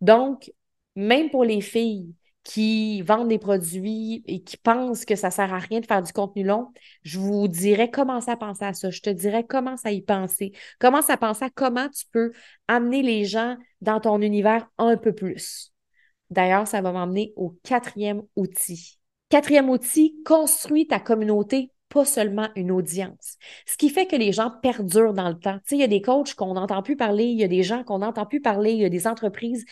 Donc, 0.00 0.50
même 0.94 1.28
pour 1.28 1.44
les 1.44 1.60
filles 1.60 2.14
qui 2.46 3.02
vendent 3.02 3.28
des 3.28 3.38
produits 3.38 4.22
et 4.26 4.42
qui 4.42 4.56
pensent 4.56 5.04
que 5.04 5.16
ça 5.16 5.30
sert 5.30 5.52
à 5.52 5.58
rien 5.58 5.80
de 5.80 5.86
faire 5.86 6.02
du 6.02 6.12
contenu 6.12 6.44
long, 6.44 6.72
je 7.02 7.18
vous 7.18 7.48
dirais 7.48 7.90
commence 7.90 8.28
à 8.28 8.36
penser 8.36 8.64
à 8.64 8.72
ça. 8.72 8.90
Je 8.90 9.00
te 9.00 9.10
dirais 9.10 9.44
commence 9.44 9.84
à 9.84 9.90
y 9.90 10.00
penser. 10.00 10.52
Commence 10.78 11.10
à 11.10 11.16
penser 11.16 11.44
à 11.44 11.50
comment 11.50 11.88
tu 11.88 12.06
peux 12.12 12.32
amener 12.68 13.02
les 13.02 13.24
gens 13.24 13.56
dans 13.80 14.00
ton 14.00 14.20
univers 14.20 14.68
un 14.78 14.96
peu 14.96 15.12
plus. 15.12 15.72
D'ailleurs, 16.30 16.66
ça 16.66 16.80
va 16.80 16.92
m'emmener 16.92 17.32
au 17.36 17.56
quatrième 17.62 18.22
outil. 18.34 18.98
Quatrième 19.28 19.70
outil, 19.70 20.16
construis 20.24 20.86
ta 20.86 21.00
communauté 21.00 21.72
pas 21.88 22.04
seulement 22.04 22.48
une 22.56 22.72
audience. 22.72 23.38
Ce 23.64 23.76
qui 23.76 23.90
fait 23.90 24.06
que 24.06 24.16
les 24.16 24.32
gens 24.32 24.50
perdurent 24.62 25.14
dans 25.14 25.28
le 25.28 25.38
temps. 25.38 25.58
Tu 25.58 25.62
sais, 25.66 25.76
il 25.76 25.80
y 25.80 25.84
a 25.84 25.88
des 25.88 26.02
coachs 26.02 26.34
qu'on 26.34 26.54
n'entend 26.54 26.82
plus 26.82 26.96
parler, 26.96 27.24
il 27.24 27.38
y 27.38 27.44
a 27.44 27.48
des 27.48 27.62
gens 27.62 27.84
qu'on 27.84 28.00
n'entend 28.00 28.26
plus 28.26 28.40
parler, 28.40 28.72
il 28.72 28.80
y 28.80 28.84
a 28.84 28.88
des 28.88 29.06
entreprises 29.06 29.64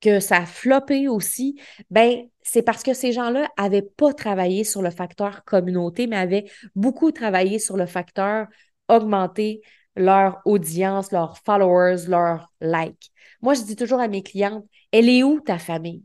que 0.00 0.20
ça 0.20 0.38
a 0.38 0.46
floppé 0.46 1.08
aussi. 1.08 1.58
Ben, 1.90 2.28
c'est 2.42 2.62
parce 2.62 2.82
que 2.82 2.92
ces 2.92 3.12
gens-là 3.12 3.48
n'avaient 3.58 3.82
pas 3.82 4.12
travaillé 4.12 4.64
sur 4.64 4.82
le 4.82 4.90
facteur 4.90 5.44
communauté, 5.44 6.06
mais 6.06 6.16
avaient 6.16 6.44
beaucoup 6.74 7.10
travaillé 7.10 7.58
sur 7.58 7.76
le 7.76 7.86
facteur 7.86 8.46
augmenter 8.88 9.62
leur 9.96 10.42
audience, 10.44 11.10
leurs 11.12 11.38
followers, 11.38 12.06
leurs 12.08 12.52
likes. 12.60 13.12
Moi, 13.44 13.52
je 13.52 13.62
dis 13.62 13.76
toujours 13.76 14.00
à 14.00 14.08
mes 14.08 14.22
clientes, 14.22 14.64
elle 14.90 15.06
est 15.06 15.22
où 15.22 15.38
ta 15.38 15.58
famille? 15.58 16.02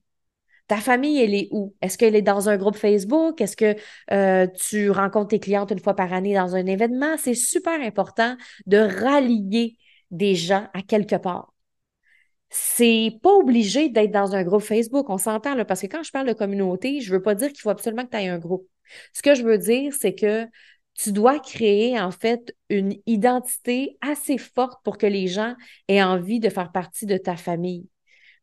Ta 0.68 0.76
famille, 0.76 1.22
elle 1.22 1.34
est 1.34 1.48
où? 1.52 1.74
Est-ce 1.82 1.98
qu'elle 1.98 2.18
est 2.18 2.22
dans 2.22 2.50
un 2.50 2.58
groupe 2.58 2.76
Facebook? 2.76 3.40
Est-ce 3.40 3.56
que 3.56 3.78
euh, 4.12 4.46
tu 4.48 4.92
rencontres 4.92 5.30
tes 5.30 5.40
clientes 5.40 5.72
une 5.72 5.80
fois 5.80 5.96
par 5.96 6.12
année 6.12 6.36
dans 6.36 6.58
un 6.58 6.66
événement? 6.66 7.16
C'est 7.18 7.36
super 7.36 7.80
important 7.82 8.36
de 8.66 8.80
rallier 8.80 9.78
des 10.12 10.36
gens 10.36 10.68
à 10.74 10.82
quelque 10.82 11.16
part. 11.16 11.54
C'est 12.50 13.18
pas 13.24 13.32
obligé 13.32 13.88
d'être 13.88 14.12
dans 14.12 14.36
un 14.36 14.44
groupe 14.44 14.64
Facebook, 14.64 15.10
on 15.10 15.18
s'entend 15.18 15.56
parce 15.64 15.82
que 15.82 15.88
quand 15.88 16.04
je 16.04 16.12
parle 16.12 16.28
de 16.28 16.34
communauté, 16.34 17.00
je 17.00 17.14
veux 17.14 17.22
pas 17.22 17.36
dire 17.36 17.48
qu'il 17.54 17.62
faut 17.62 17.70
absolument 17.70 18.04
que 18.06 18.12
tu 18.12 18.18
aies 18.18 18.28
un 18.28 18.40
groupe. 18.40 18.68
Ce 19.14 19.22
que 19.22 19.34
je 19.34 19.44
veux 19.44 19.58
dire, 19.58 19.94
c'est 19.98 20.14
que 20.14 20.46
tu 21.02 21.14
dois 21.14 21.40
créer 21.40 22.00
en 22.00 22.12
fait 22.12 22.56
une 22.70 22.96
identité 23.06 23.98
assez 24.02 24.38
forte 24.38 24.84
pour 24.84 24.98
que 24.98 25.06
les 25.06 25.28
gens 25.28 25.56
aient 25.88 26.04
envie 26.04 26.42
de 26.42 26.50
faire 26.50 26.72
partie 26.72 27.06
de 27.06 27.18
ta 27.18 27.38
famille 27.38 27.88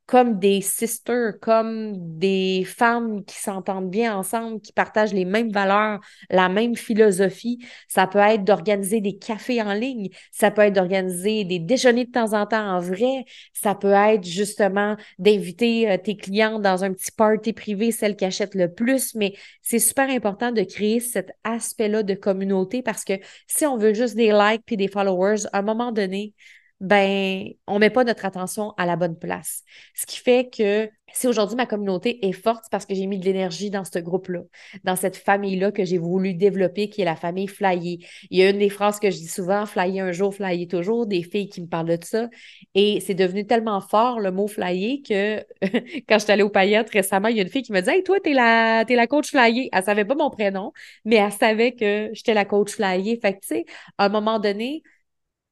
comme 0.07 0.39
des 0.39 0.61
sisters, 0.61 1.35
comme 1.41 1.95
des 1.97 2.65
femmes 2.65 3.25
qui 3.25 3.37
s'entendent 3.37 3.91
bien 3.91 4.17
ensemble, 4.17 4.61
qui 4.61 4.73
partagent 4.73 5.13
les 5.13 5.25
mêmes 5.25 5.51
valeurs, 5.51 6.01
la 6.31 6.49
même 6.49 6.77
philosophie. 6.77 7.59
Ça 7.89 8.07
peut 8.07 8.21
être 8.21 8.45
d'organiser 8.45 9.01
des 9.01 9.19
cafés 9.19 9.61
en 9.61 9.73
ligne, 9.73 10.09
ça 10.31 10.51
peut 10.53 10.63
être 10.63 10.75
d'organiser 10.75 11.45
des 11.45 11.59
déjeuners 11.59 12.05
de 12.05 12.13
temps 12.13 12.35
en 12.35 12.47
temps 12.47 12.77
en 12.77 12.81
vrai, 12.81 13.25
ça 13.53 13.75
peut 13.75 13.93
être 13.93 14.25
justement 14.25 14.97
d'inviter 15.19 15.91
euh, 15.91 15.97
tes 15.99 16.17
clients 16.17 16.61
dans 16.61 16.85
un 16.85 16.93
petit 16.93 17.11
party 17.11 17.53
privé, 17.53 17.91
celles 17.91 18.17
qui 18.17 18.25
achètent 18.25 18.55
le 18.55 18.73
plus, 18.73 19.15
mais 19.17 19.35
c'est 19.63 19.81
super 19.81 20.09
important 20.09 20.53
de 20.53 20.63
créer 20.63 21.01
cet 21.01 21.33
aspect-là 21.43 22.03
de 22.05 22.15
communauté 22.15 22.83
parce 22.83 23.05
que 23.05 23.15
si 23.49 23.67
on 23.67 23.77
veut 23.77 23.95
juste 23.95 24.15
des 24.15 24.33
likes 24.33 24.63
puis 24.65 24.77
des 24.77 24.89
followers, 24.89 25.47
à 25.53 25.59
un 25.59 25.63
moment 25.63 25.91
donné, 25.91 26.33
ben, 26.81 27.49
on 27.67 27.79
met 27.79 27.91
pas 27.91 28.05
notre 28.05 28.25
attention 28.25 28.73
à 28.77 28.87
la 28.87 28.97
bonne 28.97 29.19
place. 29.19 29.63
Ce 29.95 30.05
qui 30.07 30.19
fait 30.19 30.51
que 30.51 30.91
si 31.13 31.27
aujourd'hui 31.27 31.57
ma 31.57 31.65
communauté 31.65 32.27
est 32.27 32.33
forte, 32.33 32.65
c'est 32.65 32.71
parce 32.71 32.85
que 32.85 32.95
j'ai 32.95 33.07
mis 33.07 33.19
de 33.19 33.25
l'énergie 33.25 33.71
dans 33.71 33.85
ce 33.85 33.99
groupe-là, 33.99 34.41
dans 34.85 34.97
cette 34.97 35.17
famille-là 35.17 35.73
que 35.73 35.85
j'ai 35.85 35.97
voulu 35.97 36.35
développer, 36.35 36.91
qui 36.91 37.01
est 37.01 37.05
la 37.07 37.17
famille 37.17 37.47
Flyer. 37.49 37.99
Il 38.31 38.39
y 38.39 38.43
a 38.43 38.51
une 38.51 38.59
des 38.59 38.69
phrases 38.69 39.01
que 39.01 39.11
je 39.11 39.17
dis 39.17 39.29
souvent, 39.29 39.65
Flyer 39.65 40.05
un 40.05 40.13
jour, 40.13 40.35
Flyer 40.35 40.67
toujours, 40.69 41.07
des 41.07 41.23
filles 41.23 41.49
qui 41.49 41.63
me 41.63 41.67
parlent 41.67 41.97
de 41.97 42.05
ça. 42.05 42.29
Et 42.75 43.01
c'est 43.01 43.15
devenu 43.15 43.47
tellement 43.47 43.81
fort, 43.81 44.21
le 44.21 44.31
mot 44.31 44.47
Flyer, 44.49 44.99
que 45.09 45.39
quand 46.09 46.19
je 46.19 46.25
suis 46.25 46.33
allée 46.33 46.43
au 46.43 46.51
paillettes 46.51 46.91
récemment, 46.91 47.29
il 47.29 47.37
y 47.37 47.41
a 47.41 47.43
une 47.43 47.49
fille 47.49 47.63
qui 47.63 47.73
me 47.73 47.81
dit 47.81 47.89
Hey, 47.89 48.03
toi, 48.03 48.19
t'es 48.21 48.35
la, 48.35 48.83
es 48.87 48.95
la 48.95 49.07
coach 49.07 49.31
Flyer. 49.31 49.69
Elle 49.73 49.85
savait 49.85 50.05
pas 50.05 50.15
mon 50.15 50.29
prénom, 50.29 50.73
mais 51.05 51.17
elle 51.17 51.33
savait 51.33 51.73
que 51.73 52.11
j'étais 52.13 52.35
la 52.35 52.45
coach 52.45 52.73
Flyer. 52.73 53.17
Fait 53.23 53.35
que, 53.35 53.41
tu 53.41 53.49
sais, 53.49 53.65
à 53.97 54.07
un 54.07 54.09
moment 54.09 54.39
donné, 54.39 54.83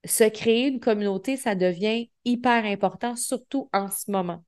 se 0.04 0.24
créer 0.24 0.68
une 0.68 0.80
communauté, 0.80 1.36
ça 1.36 1.54
devient 1.54 2.08
hyper 2.24 2.64
important, 2.64 3.16
surtout 3.16 3.68
en 3.72 3.88
ce 3.90 4.10
moment. 4.10 4.44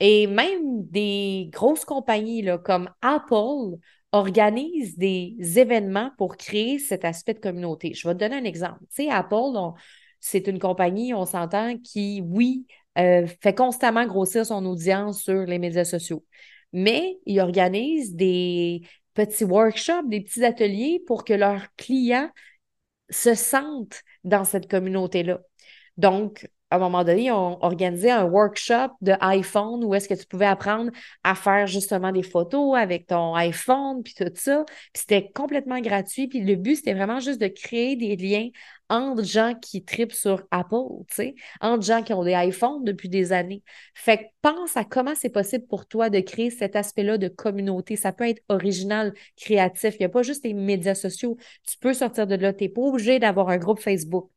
Et 0.00 0.26
même 0.26 0.86
des 0.88 1.48
grosses 1.52 1.84
compagnies 1.84 2.46
comme 2.64 2.90
Apple 3.00 3.78
organisent 4.12 4.96
des 4.96 5.36
événements 5.56 6.10
pour 6.18 6.36
créer 6.36 6.78
cet 6.78 7.04
aspect 7.04 7.34
de 7.34 7.40
communauté. 7.40 7.94
Je 7.94 8.06
vais 8.06 8.14
te 8.14 8.20
donner 8.20 8.36
un 8.36 8.44
exemple. 8.44 8.80
Tu 8.94 9.08
Apple, 9.08 9.72
c'est 10.20 10.46
une 10.46 10.58
compagnie, 10.58 11.14
on 11.14 11.26
s'entend, 11.26 11.76
qui, 11.78 12.22
oui, 12.24 12.66
euh, 12.98 13.26
fait 13.40 13.54
constamment 13.54 14.06
grossir 14.06 14.46
son 14.46 14.64
audience 14.66 15.22
sur 15.22 15.44
les 15.44 15.58
médias 15.58 15.84
sociaux. 15.84 16.24
Mais 16.72 17.18
il 17.26 17.40
organise 17.40 18.14
des 18.14 18.82
petits 19.14 19.44
workshops, 19.44 20.08
des 20.08 20.20
petits 20.20 20.44
ateliers 20.44 21.02
pour 21.06 21.24
que 21.24 21.34
leurs 21.34 21.66
clients 21.76 22.30
se 23.14 23.34
sentent 23.34 24.02
dans 24.24 24.44
cette 24.44 24.70
communauté-là. 24.70 25.40
Donc, 25.96 26.48
à 26.74 26.76
un 26.76 26.80
moment 26.80 27.04
donné, 27.04 27.30
on 27.30 27.62
organisait 27.64 28.10
un 28.10 28.24
workshop 28.24 28.88
de 29.00 29.14
iPhone 29.20 29.84
où 29.84 29.94
est-ce 29.94 30.08
que 30.08 30.14
tu 30.14 30.26
pouvais 30.26 30.46
apprendre 30.46 30.90
à 31.22 31.36
faire 31.36 31.68
justement 31.68 32.10
des 32.10 32.24
photos 32.24 32.76
avec 32.76 33.06
ton 33.06 33.34
iPhone, 33.36 34.02
puis 34.02 34.14
tout 34.14 34.24
ça. 34.34 34.64
Puis 34.66 35.02
c'était 35.06 35.30
complètement 35.32 35.80
gratuit. 35.80 36.26
Puis 36.26 36.40
le 36.40 36.56
but, 36.56 36.76
c'était 36.76 36.94
vraiment 36.94 37.20
juste 37.20 37.40
de 37.40 37.46
créer 37.46 37.94
des 37.94 38.16
liens 38.16 38.48
entre 38.88 39.22
gens 39.22 39.54
qui 39.54 39.84
tripent 39.84 40.12
sur 40.12 40.42
Apple, 40.50 41.04
tu 41.08 41.14
sais, 41.14 41.34
entre 41.60 41.84
gens 41.84 42.02
qui 42.02 42.12
ont 42.12 42.24
des 42.24 42.34
iPhones 42.34 42.84
depuis 42.84 43.08
des 43.08 43.32
années. 43.32 43.62
Fait 43.94 44.18
que 44.18 44.22
pense 44.42 44.76
à 44.76 44.84
comment 44.84 45.14
c'est 45.14 45.30
possible 45.30 45.66
pour 45.66 45.86
toi 45.86 46.10
de 46.10 46.18
créer 46.20 46.50
cet 46.50 46.74
aspect-là 46.76 47.18
de 47.18 47.28
communauté. 47.28 47.94
Ça 47.96 48.12
peut 48.12 48.28
être 48.28 48.42
original, 48.48 49.14
créatif. 49.36 49.94
Il 49.94 50.00
n'y 50.00 50.06
a 50.06 50.10
pas 50.10 50.22
juste 50.22 50.44
les 50.44 50.54
médias 50.54 50.94
sociaux. 50.96 51.36
Tu 51.66 51.78
peux 51.78 51.94
sortir 51.94 52.26
de 52.26 52.34
là. 52.34 52.52
Tu 52.52 52.64
n'es 52.64 52.68
pas 52.68 52.82
obligé 52.82 53.18
d'avoir 53.20 53.48
un 53.48 53.58
groupe 53.58 53.80
Facebook. 53.80 54.30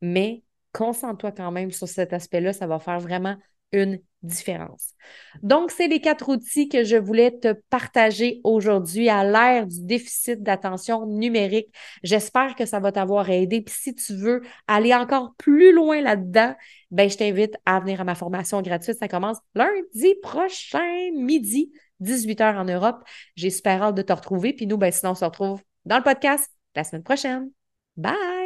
Mais 0.00 0.42
concentre-toi 0.72 1.32
quand 1.32 1.50
même 1.50 1.70
sur 1.70 1.88
cet 1.88 2.12
aspect-là, 2.12 2.52
ça 2.52 2.66
va 2.66 2.78
faire 2.78 3.00
vraiment 3.00 3.36
une 3.72 4.00
différence. 4.22 4.94
Donc, 5.42 5.70
c'est 5.70 5.88
les 5.88 6.00
quatre 6.00 6.28
outils 6.28 6.68
que 6.68 6.84
je 6.84 6.96
voulais 6.96 7.30
te 7.30 7.52
partager 7.70 8.40
aujourd'hui 8.44 9.08
à 9.08 9.24
l'ère 9.24 9.66
du 9.66 9.84
déficit 9.84 10.42
d'attention 10.42 11.06
numérique. 11.06 11.74
J'espère 12.02 12.54
que 12.54 12.66
ça 12.66 12.80
va 12.80 12.92
t'avoir 12.92 13.30
aidé. 13.30 13.62
Puis 13.62 13.74
si 13.74 13.94
tu 13.94 14.14
veux 14.14 14.42
aller 14.66 14.94
encore 14.94 15.34
plus 15.38 15.72
loin 15.72 16.02
là-dedans, 16.02 16.54
ben, 16.90 17.08
je 17.08 17.16
t'invite 17.16 17.56
à 17.64 17.80
venir 17.80 18.00
à 18.00 18.04
ma 18.04 18.14
formation 18.14 18.60
gratuite. 18.60 18.98
Ça 18.98 19.08
commence 19.08 19.38
lundi 19.54 20.14
prochain, 20.22 21.10
midi, 21.14 21.72
18h 22.02 22.56
en 22.56 22.64
Europe. 22.64 23.02
J'ai 23.36 23.50
super 23.50 23.82
hâte 23.82 23.94
de 23.94 24.02
te 24.02 24.12
retrouver. 24.12 24.52
Puis 24.52 24.66
nous, 24.66 24.76
ben, 24.76 24.92
sinon, 24.92 25.12
on 25.12 25.14
se 25.14 25.24
retrouve 25.24 25.62
dans 25.86 25.96
le 25.96 26.02
podcast 26.04 26.50
la 26.74 26.84
semaine 26.84 27.04
prochaine. 27.04 27.50
Bye! 27.96 28.39